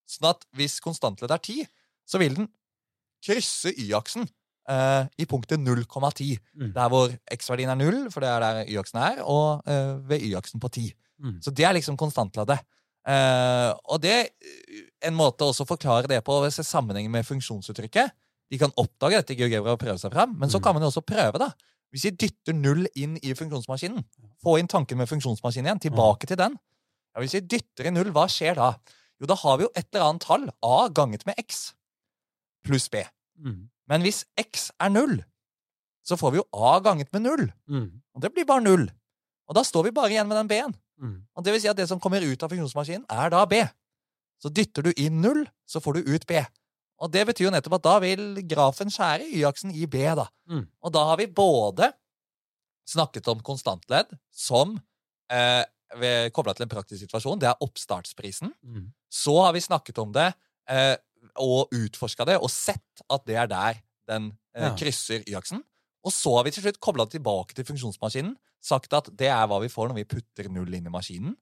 Sånn 0.08 0.30
at 0.30 0.44
hvis 0.54 0.78
konstantleddet 0.80 1.34
er 1.34 1.38
10, 1.42 1.66
så 2.06 2.18
vil 2.18 2.34
den 2.34 2.48
krysse 3.24 3.72
y-aksen 3.74 4.28
eh, 4.68 5.06
i 5.18 5.26
punktet 5.26 5.58
0,10. 5.60 6.38
Mm. 6.54 6.72
Der 6.74 6.88
hvor 6.90 7.10
x-verdien 7.32 7.70
er 7.70 7.78
0, 7.78 8.10
for 8.10 8.20
det 8.20 8.28
er 8.30 8.40
der 8.40 8.64
y-aksen 8.70 8.98
er, 9.02 9.22
og 9.24 9.62
eh, 9.66 9.94
ved 10.08 10.20
y-aksen 10.26 10.60
på 10.62 10.68
10. 10.70 10.92
Mm. 11.22 11.36
Så 11.42 11.50
det 11.54 11.64
er 11.64 11.72
liksom 11.78 11.96
konstantleddet. 11.96 12.60
Eh, 13.06 13.72
og 13.86 14.00
det 14.02 14.30
En 15.06 15.14
måte 15.14 15.44
også 15.46 15.62
å 15.62 15.68
forklare 15.68 16.08
det 16.10 16.24
på 16.26 16.32
å 16.42 16.50
se 16.50 16.64
sammenhengen 16.66 17.10
med 17.12 17.24
funksjonsuttrykket. 17.28 18.10
De 18.50 18.58
kan 18.58 18.72
oppdage 18.76 19.20
dette 19.20 19.34
i 19.34 19.36
GeoGebra 19.38 19.76
og 19.76 19.78
prøve 19.78 19.98
seg 20.02 20.10
fram, 20.12 20.32
men 20.38 20.48
så 20.50 20.58
Mm. 20.58 20.62
kan 20.64 20.74
man 20.74 20.82
jo 20.82 20.88
også 20.90 21.04
prøve, 21.06 21.38
da. 21.38 21.52
Hvis 21.94 22.06
vi 22.08 22.12
dytter 22.26 22.56
null 22.56 22.84
inn 22.98 23.14
i 23.22 23.34
funksjonsmaskinen, 23.36 24.04
få 24.42 24.56
inn 24.60 24.68
tanken 24.70 24.98
med 25.00 25.08
funksjonsmaskinen 25.10 25.70
igjen, 25.70 25.82
tilbake 25.86 26.28
til 26.28 26.38
den. 26.40 26.56
Ja, 27.14 27.22
hvis 27.22 27.36
vi 27.38 27.44
dytter 27.56 27.88
i 27.88 27.94
null, 27.94 28.10
hva 28.14 28.26
skjer 28.30 28.58
da? 28.58 28.74
Jo, 29.20 29.28
da 29.30 29.36
har 29.40 29.56
vi 29.56 29.64
jo 29.64 29.70
et 29.72 29.86
eller 29.86 30.10
annet 30.10 30.26
tall, 30.26 30.50
a 30.66 30.88
ganget 30.92 31.24
med 31.28 31.38
x, 31.40 31.70
pluss 32.66 32.90
b. 32.92 33.00
Mm. 33.40 33.62
Men 33.88 34.04
hvis 34.04 34.24
x 34.40 34.68
er 34.82 34.92
null, 34.92 35.20
så 36.06 36.18
får 36.20 36.34
vi 36.34 36.42
jo 36.42 36.46
a 36.52 36.76
ganget 36.84 37.08
med 37.14 37.24
null. 37.24 37.46
Mm. 37.70 37.88
Og 38.14 38.22
det 38.22 38.32
blir 38.34 38.46
bare 38.48 38.64
null. 38.64 38.84
Og 39.46 39.56
da 39.56 39.62
står 39.66 39.88
vi 39.88 39.94
bare 39.96 40.12
igjen 40.12 40.28
med 40.28 40.38
den 40.40 40.50
b-en. 40.50 40.76
Mm. 41.00 41.16
Og 41.34 41.44
det 41.44 41.54
vil 41.54 41.62
si 41.62 41.70
at 41.70 41.78
det 41.78 41.88
som 41.88 42.00
kommer 42.02 42.24
ut 42.24 42.42
av 42.42 42.52
funksjonsmaskinen, 42.52 43.06
er 43.10 43.32
da 43.32 43.44
b. 43.48 43.62
Så 44.42 44.52
dytter 44.52 44.86
du 44.86 44.92
inn 45.00 45.22
null, 45.22 45.46
så 45.64 45.80
får 45.82 45.98
du 45.98 46.12
ut 46.12 46.26
b. 46.28 46.42
Og 47.04 47.12
det 47.12 47.26
betyr 47.28 47.48
jo 47.48 47.52
nettopp 47.52 47.76
at 47.78 47.86
da 47.86 47.94
vil 48.02 48.26
grafen 48.48 48.90
skjære 48.92 49.28
y-aksen 49.36 49.72
i 49.76 49.84
b, 49.90 50.00
da. 50.16 50.26
Mm. 50.48 50.64
Og 50.80 50.92
da 50.94 51.02
har 51.10 51.20
vi 51.20 51.28
både 51.28 51.90
snakket 52.88 53.28
om 53.28 53.42
konstantledd 53.44 54.14
som 54.32 54.76
eh, 55.32 55.64
kobla 56.34 56.54
til 56.56 56.66
en 56.66 56.72
praktisk 56.72 57.02
situasjon. 57.04 57.40
Det 57.42 57.50
er 57.50 57.64
oppstartsprisen. 57.66 58.52
Mm. 58.62 58.88
Så 59.12 59.36
har 59.42 59.52
vi 59.56 59.64
snakket 59.64 60.00
om 60.02 60.14
det 60.14 60.30
eh, 60.70 60.94
og 61.42 61.72
utforska 61.74 62.26
det 62.28 62.38
og 62.40 62.50
sett 62.52 63.04
at 63.12 63.26
det 63.28 63.38
er 63.42 63.50
der 63.50 63.80
den 64.08 64.30
eh, 64.56 64.72
krysser 64.78 65.26
y-aksen. 65.26 65.62
Og 66.06 66.14
så 66.14 66.36
har 66.38 66.46
vi 66.46 66.54
til 66.54 66.64
slutt 66.64 66.80
kobla 66.82 67.08
tilbake 67.10 67.56
til 67.56 67.66
funksjonsmaskinen, 67.66 68.36
sagt 68.62 68.94
at 68.94 69.10
det 69.18 69.28
er 69.32 69.48
hva 69.50 69.58
vi 69.62 69.70
får 69.70 69.90
når 69.90 70.00
vi 70.00 70.10
putter 70.16 70.48
null 70.54 70.70
inn 70.78 70.86
i 70.86 70.92
maskinen. 70.92 71.34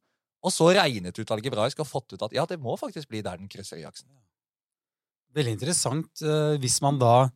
Og 0.45 0.53
så 0.53 0.71
regnet 0.77 1.17
ut 1.17 1.31
algebraisk 1.33 1.81
og 1.81 1.89
fått 1.89 2.17
ut 2.17 2.25
at 2.25 2.35
ja, 2.37 2.45
det 2.49 2.59
må 2.61 2.77
faktisk 2.81 3.09
bli 3.13 3.23
der 3.25 3.41
den 3.41 3.51
krysser 3.53 3.81
y-aksen. 3.81 4.09
Veldig 5.35 5.53
interessant 5.57 6.23
eh, 6.23 6.57
hvis 6.63 6.81
man 6.85 6.99
da 7.01 7.29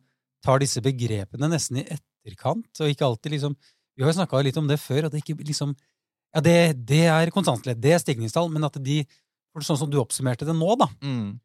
tar 0.45 0.59
disse 0.63 0.79
begrepene 0.81 1.49
nesten 1.51 1.81
i 1.81 1.85
etterkant, 1.91 2.69
og 2.79 2.87
ikke 2.93 3.05
alltid 3.09 3.31
liksom 3.35 3.55
Vi 3.99 4.03
har 4.05 4.13
jo 4.13 4.19
snakka 4.21 4.39
litt 4.43 4.57
om 4.57 4.67
det 4.69 4.77
før, 4.79 5.05
at 5.05 5.11
det 5.11 5.23
ikke 5.23 5.35
liksom 5.43 5.75
Ja, 6.35 6.39
det, 6.45 6.85
det 6.85 7.01
er 7.09 7.31
kontantledd, 7.33 7.81
det 7.81 7.91
er 7.95 7.99
stigningstall, 7.99 8.49
men 8.53 8.63
at 8.63 8.77
de 8.83 9.01
for 9.51 9.61
Sånn 9.65 9.77
som 9.81 9.89
du 9.89 9.97
oppsummerte 9.99 10.45
det 10.45 10.53
nå, 10.55 10.75
da, 10.77 10.85
Mm. 11.01 11.39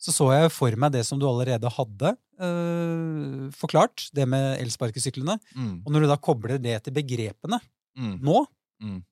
så 0.00 0.10
så 0.16 0.30
jeg 0.32 0.50
for 0.50 0.74
meg 0.80 0.92
det 0.92 1.04
som 1.06 1.18
du 1.20 1.26
allerede 1.28 1.68
hadde 1.70 2.16
eh, 2.40 3.50
forklart, 3.52 4.08
det 4.16 4.26
med 4.28 4.58
elsparkesyklene. 4.62 5.36
Mm. 5.54 5.74
Og 5.84 5.92
når 5.92 6.00
du 6.06 6.08
da 6.10 6.16
kobler 6.16 6.58
det 6.58 6.78
til 6.84 6.94
begrepene 6.96 7.60
Mm. 7.98 8.18
nå, 8.22 8.46
Mm. 8.82 9.02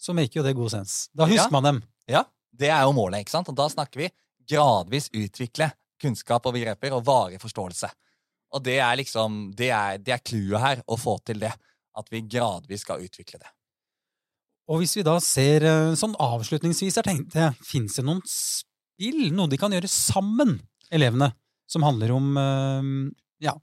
så 0.00 0.12
maker 0.14 0.40
jo 0.40 0.42
det 0.42 0.56
god 0.56 0.70
sens. 0.70 1.08
Da 1.14 1.24
husker 1.26 1.46
Ja. 1.46 1.60
man 1.60 1.62
dem. 1.62 1.82
Ja, 2.08 2.24
det 2.56 2.68
er 2.68 2.82
jo 2.82 2.92
målet, 2.92 3.20
ikke 3.24 3.30
sant? 3.30 3.48
Og 3.48 3.54
da 3.54 3.68
snakker 3.68 3.96
vi 3.96 4.10
gradvis 4.48 5.08
utvikle 5.14 5.72
kunnskap 6.00 6.46
og 6.48 6.56
begreper 6.56 6.94
og 6.96 7.04
varig 7.06 7.40
forståelse. 7.42 7.90
Og 8.56 8.64
det 8.64 8.78
er 8.80 8.96
liksom, 9.00 9.48
det 9.56 9.70
er, 9.74 10.00
det 10.00 10.14
er 10.14 10.24
clouet 10.24 10.62
her, 10.62 10.82
å 10.88 10.96
få 11.00 11.18
til 11.26 11.42
det. 11.42 11.52
At 11.98 12.08
vi 12.12 12.22
gradvis 12.30 12.84
skal 12.86 13.02
utvikle 13.04 13.40
det. 13.42 13.50
Og 14.68 14.82
hvis 14.82 14.94
vi 14.98 15.04
da 15.06 15.16
ser 15.24 15.64
eh, 15.64 15.96
sånn 15.98 16.16
avslutningsvis 16.20 17.00
her, 17.00 17.06
tenkte 17.06 17.40
jeg, 17.40 17.56
fins 17.64 17.96
det 17.98 18.04
noen 18.04 18.20
spill, 18.28 19.28
noe 19.34 19.50
de 19.50 19.58
kan 19.60 19.72
gjøre 19.72 19.88
sammen, 19.90 20.58
elevene, 20.92 21.32
som 21.68 21.84
handler 21.84 22.12
om 22.14 22.36
eh, 22.40 22.90
ja, 23.48 23.56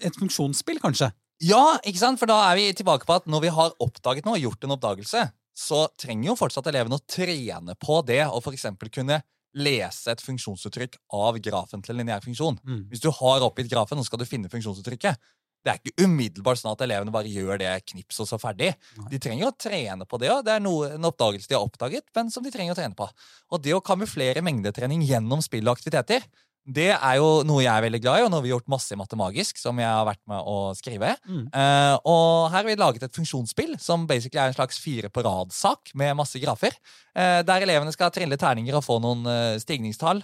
et 0.00 0.16
funksjonsspill, 0.16 0.80
kanskje? 0.82 1.10
Ja, 1.44 1.78
ikke 1.88 2.00
sant? 2.02 2.20
For 2.20 2.28
da 2.28 2.38
er 2.50 2.58
vi 2.58 2.70
tilbake 2.76 3.08
på 3.08 3.16
at 3.16 3.28
når 3.30 3.44
vi 3.46 3.52
har 3.56 3.76
oppdaget 3.80 4.26
noe, 4.28 4.40
gjort 4.40 4.64
en 4.64 4.76
oppdagelse, 4.76 5.28
så 5.56 5.84
trenger 6.00 6.30
jo 6.30 6.38
fortsatt 6.40 6.68
elevene 6.70 6.96
å 6.96 7.04
trene 7.08 7.76
på 7.80 8.00
det, 8.08 8.22
og 8.28 8.48
eksempel 8.52 8.92
kunne 8.92 9.20
lese 9.58 10.12
et 10.12 10.22
funksjonsuttrykk 10.22 10.96
av 11.16 11.38
grafen 11.42 11.82
til 11.82 11.94
en 11.94 12.02
lineær 12.02 12.24
funksjon. 12.24 12.58
Mm. 12.62 12.82
Hvis 12.90 13.02
du 13.02 13.10
har 13.14 13.46
oppgitt 13.46 13.70
grafen, 13.72 13.98
og 13.98 14.06
skal 14.06 14.22
du 14.22 14.28
finne 14.28 14.50
funksjonsuttrykket. 14.52 15.18
Det 15.60 15.72
er 15.72 15.80
ikke 15.80 16.06
umiddelbart 16.06 16.56
sånn 16.56 16.72
at 16.72 16.82
elevene 16.86 17.12
bare 17.12 17.28
gjør 17.28 17.58
det 17.60 17.72
knips 17.90 18.22
og 18.22 18.28
så 18.30 18.38
ferdig. 18.40 18.70
De 19.12 19.18
trenger 19.20 19.50
å 19.50 19.56
trene 19.60 20.06
på 20.08 20.20
det, 20.22 20.30
og 20.32 20.46
det 20.46 20.54
er 20.54 20.62
noe, 20.64 20.94
en 20.96 21.08
oppdagelse 21.10 21.50
de 21.50 21.58
har 21.58 21.66
oppdaget, 21.66 22.06
men 22.16 22.30
som 22.32 22.46
de 22.46 22.52
trenger 22.54 22.72
å 22.72 22.78
trene 22.78 22.96
på. 22.96 23.08
Og 23.52 23.60
det 23.60 23.74
å 23.76 23.82
kamuflere 23.84 24.40
mengdetrening 24.46 25.04
gjennom 25.04 25.44
spill 25.44 25.68
og 25.68 25.76
aktiviteter, 25.76 26.24
det 26.68 26.90
er 26.92 27.14
jo 27.16 27.40
noe 27.48 27.62
jeg 27.64 27.72
er 27.72 27.84
veldig 27.86 28.00
glad 28.04 28.20
i, 28.20 28.24
og 28.26 28.30
noe 28.32 28.44
vi 28.44 28.50
har 28.50 28.58
gjort 28.58 28.70
masse 28.70 28.92
i 28.92 28.98
Matemagisk, 28.98 29.58
som 29.58 29.78
jeg 29.80 29.88
har 29.88 30.04
vært 30.06 30.20
med 30.28 30.44
å 30.44 30.56
skrive. 30.76 31.14
Mm. 31.24 31.46
Uh, 31.54 31.94
og 32.04 32.26
her 32.52 32.58
har 32.58 32.68
vi 32.68 32.76
laget 32.78 33.06
et 33.06 33.16
funksjonsspill 33.16 33.78
som 33.80 34.04
basically 34.08 34.42
er 34.42 34.52
en 34.52 34.58
slags 34.58 34.78
fire 34.82 35.10
på 35.10 35.24
rad-sak 35.24 35.94
med 35.98 36.18
masse 36.18 36.38
grafer. 36.42 36.76
Uh, 37.16 37.40
der 37.48 37.64
elevene 37.64 37.94
skal 37.96 38.12
trille 38.14 38.38
terninger 38.40 38.76
og 38.76 38.84
få 38.86 39.00
noen 39.02 39.24
uh, 39.26 39.56
stigningstall. 39.62 40.22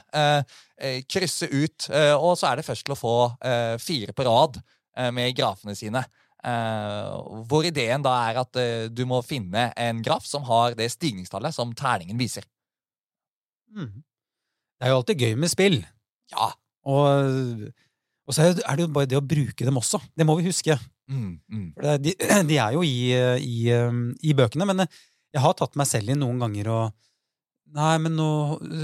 krysse 1.09 1.47
ut, 1.49 1.87
og 2.21 2.35
så 2.37 2.51
er 2.51 2.59
det 2.59 2.67
først 2.67 2.85
til 2.85 2.93
å 2.93 2.99
få 3.01 3.15
fire 3.81 4.13
på 4.13 4.27
rad 4.27 4.59
med 5.17 5.33
grafene 5.39 5.73
sine. 5.73 6.03
Hvor 7.49 7.65
ideen 7.65 8.05
da 8.05 8.13
er 8.27 8.41
at 8.43 8.61
du 8.93 9.03
må 9.09 9.23
finne 9.25 9.71
en 9.73 10.03
graf 10.05 10.29
som 10.29 10.45
har 10.45 10.77
det 10.77 10.91
stigningstallet 10.93 11.57
som 11.57 11.73
terningen 11.73 12.21
viser. 12.21 12.45
Mm. 13.73 14.05
Det 14.77 14.85
er 14.85 14.93
jo 14.93 15.01
alltid 15.01 15.25
gøy 15.25 15.41
med 15.41 15.55
spill. 15.55 15.81
Ja. 16.35 16.51
Og, 16.87 17.67
og 18.27 18.35
så 18.35 18.49
er 18.51 18.55
det- 18.77 18.85
jo 18.87 18.93
bare 18.95 19.07
det 19.11 19.19
å 19.19 19.25
bruke 19.27 19.65
dem 19.65 19.77
også. 19.79 20.01
Det 20.17 20.27
må 20.27 20.37
vi 20.41 20.49
huske. 20.49 20.79
Mm, 21.11 21.39
mm. 21.51 21.67
For 21.75 21.83
det, 21.83 21.97
de, 22.03 22.15
de 22.51 22.59
er 22.59 22.73
jo 22.75 22.83
i, 22.83 23.13
i, 23.43 23.57
um, 23.79 24.09
i 24.23 24.33
bøkene, 24.35 24.67
men 24.67 24.87
jeg 24.87 25.43
har 25.43 25.55
tatt 25.55 25.77
meg 25.79 25.87
selv 25.87 26.11
i 26.11 26.19
noen 26.19 26.39
ganger 26.43 26.73
og 26.75 26.93
Nei, 27.77 27.97
men 27.99 28.15
nå 28.15 28.25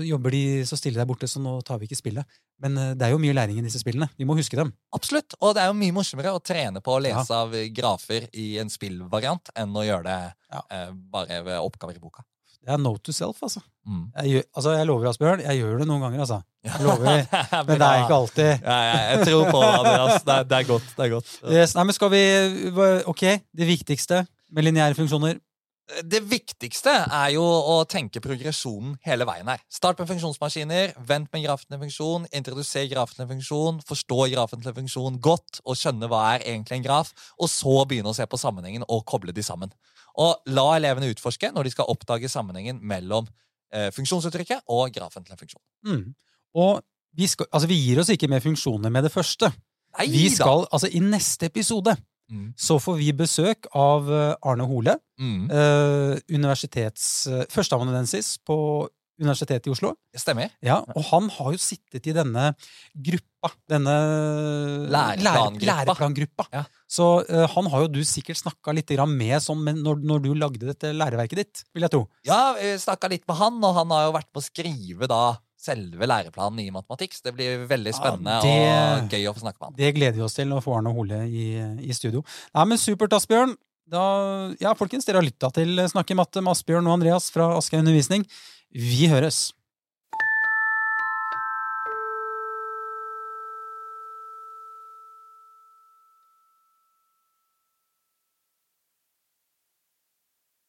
jobber 0.04 0.34
de 0.34 0.64
så 0.66 0.74
stille 0.76 0.98
der 0.98 1.06
borte, 1.06 1.28
så 1.30 1.38
nå 1.40 1.52
tar 1.64 1.78
vi 1.78 1.86
ikke 1.86 1.96
spillet. 2.00 2.26
Men 2.60 2.74
eh, 2.76 2.88
det 2.98 3.06
er 3.06 3.12
jo 3.14 3.20
mye 3.22 3.32
læring 3.32 3.60
i 3.60 3.62
disse 3.62 3.78
spillene. 3.78 4.08
Vi 4.18 4.26
må 4.26 4.34
huske 4.34 4.58
dem. 4.58 4.72
Absolutt. 4.92 5.36
Og 5.38 5.54
det 5.54 5.62
er 5.62 5.68
jo 5.70 5.76
mye 5.78 5.94
morsommere 5.94 6.32
å 6.34 6.40
trene 6.42 6.82
på 6.82 6.96
å 6.96 7.00
lese 7.00 7.30
Ja. 7.30 7.44
av 7.46 7.54
grafer 7.72 8.26
i 8.34 8.58
en 8.58 8.68
spillvariant 8.68 9.52
enn 9.54 9.70
å 9.78 9.84
gjøre 9.86 10.02
det 10.10 10.16
Ja. 10.50 10.62
eh, 10.74 10.90
bare 11.14 11.38
ved 11.46 11.60
oppgaver 11.62 11.94
i 11.96 12.02
boka. 12.02 12.26
Det 12.62 12.70
er 12.70 12.78
note 12.78 13.02
to 13.02 13.12
self, 13.14 13.40
altså. 13.42 13.60
Mm. 13.86 14.02
Jeg, 14.14 14.30
gjør, 14.30 14.42
altså, 14.54 14.72
jeg 14.78 14.86
lover, 14.86 15.06
Asbjørn, 15.10 15.40
jeg 15.42 15.58
gjør 15.58 15.80
det 15.82 15.86
noen 15.90 16.04
ganger, 16.04 16.20
altså. 16.22 16.38
Jeg 16.62 16.84
lover. 16.86 17.24
Men 17.66 17.80
det 17.80 17.88
er 17.88 18.02
ikke 18.04 18.18
alltid. 18.20 18.50
Ja, 18.62 18.76
ja, 18.86 18.98
jeg 19.10 19.26
tror 19.26 19.48
på 19.48 19.62
det, 19.62 19.70
Andreas. 19.80 20.22
Det 20.22 20.36
er, 20.36 20.44
det 20.50 20.58
er 20.58 20.68
godt. 20.68 20.92
Det 20.96 21.06
er 21.06 21.14
godt. 21.16 21.32
Yes, 21.56 21.74
nei, 21.74 21.86
men 21.88 21.96
skal 21.96 22.12
vi 22.12 22.20
Ok, 23.10 23.24
det 23.58 23.66
viktigste 23.66 24.22
med 24.54 24.68
lineære 24.68 24.94
funksjoner. 24.94 25.40
Det 26.06 26.22
viktigste 26.24 26.92
er 27.04 27.32
jo 27.34 27.42
å 27.42 27.74
tenke 27.90 28.22
progresjonen 28.22 28.94
hele 29.04 29.26
veien 29.28 29.48
her. 29.50 29.60
Start 29.72 29.98
med 29.98 30.08
funksjonsmaskiner, 30.08 30.94
vent 31.08 31.28
med 31.34 31.42
grafen 31.44 31.74
til 31.74 31.80
funksjon, 31.82 32.28
introduser 32.32 32.86
grafen 32.92 33.18
til 33.18 33.28
funksjon, 33.34 33.80
forstå 33.88 34.20
grafen 34.32 34.62
til 34.62 34.76
funksjon 34.78 35.18
godt 35.20 35.60
og 35.66 35.76
skjønne 35.76 36.08
hva 36.08 36.22
er 36.36 36.46
egentlig 36.54 36.78
en 36.78 36.86
graf, 36.86 37.10
og 37.36 37.50
så 37.50 37.82
begynne 37.90 38.14
å 38.14 38.16
se 38.16 38.24
på 38.30 38.40
sammenhengen 38.40 38.86
og 38.86 39.02
koble 39.10 39.34
de 39.34 39.44
sammen. 39.44 39.74
Og 40.20 40.42
la 40.52 40.66
elevene 40.76 41.08
utforske 41.14 41.52
når 41.54 41.64
de 41.64 41.70
skal 41.74 41.88
oppdage 41.88 42.28
sammenhengen 42.28 42.80
mellom 42.82 43.28
eh, 43.72 43.90
funksjonsuttrykket 43.96 44.66
og 44.68 44.92
grafen 44.92 45.24
til 45.24 45.32
en 45.32 45.38
funksjon. 45.40 45.62
Mm. 45.88 46.14
Og 46.54 46.82
vi, 47.16 47.26
skal, 47.28 47.46
altså, 47.52 47.68
vi 47.68 47.78
gir 47.80 48.00
oss 48.02 48.10
ikke 48.12 48.28
med 48.28 48.42
funksjoner 48.44 48.92
med 48.92 49.04
det 49.08 49.12
første. 49.12 49.52
Nei 49.98 50.06
Vi 50.08 50.28
da! 50.38 50.48
altså 50.72 50.88
I 50.92 51.00
neste 51.04 51.46
episode 51.52 51.96
Mm. 52.32 52.54
så 52.56 52.78
får 52.80 52.94
vi 52.96 53.10
besøk 53.12 53.66
av 53.76 54.06
eh, 54.08 54.34
Arne 54.48 54.64
Hole, 54.64 54.94
Mm. 55.20 55.50
eh, 55.50 56.20
universitets, 56.32 57.26
eh, 57.26 57.42
førsteamanuensis 57.50 58.38
på 58.46 58.88
Universitetet 59.20 59.68
i 59.68 59.72
Oslo. 59.74 59.92
Det 60.12 60.20
stemmer. 60.22 60.50
Ja, 60.64 60.80
Og 60.96 61.04
han 61.10 61.28
har 61.34 61.52
jo 61.52 61.60
sittet 61.60 62.06
i 62.08 62.14
denne 62.16 62.52
gruppa, 62.96 63.50
denne 63.70 63.94
Læreplangruppa. 64.92 65.68
læreplangruppa. 65.68 66.46
Ja. 66.54 66.64
Så 66.90 67.08
uh, 67.28 67.44
han 67.54 67.70
har 67.72 67.84
jo 67.84 67.92
du 67.92 68.00
sikkert 68.06 68.40
snakka 68.40 68.74
litt 68.76 68.90
med 69.12 69.38
sånn, 69.42 69.64
når, 69.82 70.02
når 70.02 70.24
du 70.24 70.32
lagde 70.34 70.66
dette 70.66 70.92
læreverket 70.96 71.42
ditt, 71.42 71.64
vil 71.74 71.86
jeg 71.86 71.94
tro. 71.94 72.04
Ja, 72.28 72.54
snakka 72.80 73.10
litt 73.12 73.26
med 73.28 73.36
han, 73.36 73.62
og 73.62 73.74
han 73.78 73.90
har 73.94 74.08
jo 74.08 74.14
vært 74.18 74.30
på 74.32 74.42
å 74.42 74.46
skrive 74.48 75.08
da 75.10 75.22
selve 75.62 76.08
læreplanen 76.10 76.62
i 76.64 76.70
matematikk. 76.74 77.14
Så 77.16 77.28
det 77.28 77.34
blir 77.38 77.66
veldig 77.70 77.92
Ja, 77.92 77.98
spennende 77.98 78.38
det- 78.42 79.02
og 79.04 79.10
gøy 79.12 79.28
å 79.30 79.34
få 79.34 79.44
snakke 79.44 79.60
med 79.60 79.68
han. 79.68 79.76
Det 79.76 79.94
gleder 79.94 80.16
vi 80.18 80.22
oss 80.26 80.34
til 80.34 80.48
å 80.52 80.62
få 80.62 80.78
Arne 80.78 80.92
Hole 80.94 81.20
i, 81.28 81.46
i 81.86 81.92
studio. 81.92 82.24
Nei, 82.54 82.64
men 82.64 82.78
Supert, 82.78 83.12
Asbjørn. 83.12 83.54
Da, 83.92 84.54
ja, 84.60 84.72
folkens, 84.78 85.04
dere 85.04 85.20
har 85.20 85.26
lytta 85.26 85.50
til 85.52 85.76
Snakke 85.90 86.16
matte 86.16 86.40
med 86.40 86.54
Asbjørn 86.54 86.86
og 86.86 86.94
Andreas 86.96 87.30
fra 87.30 87.50
Askøy 87.58 87.80
Undervisning. 87.82 88.24
Vi 88.72 89.08
høres! 89.08 89.52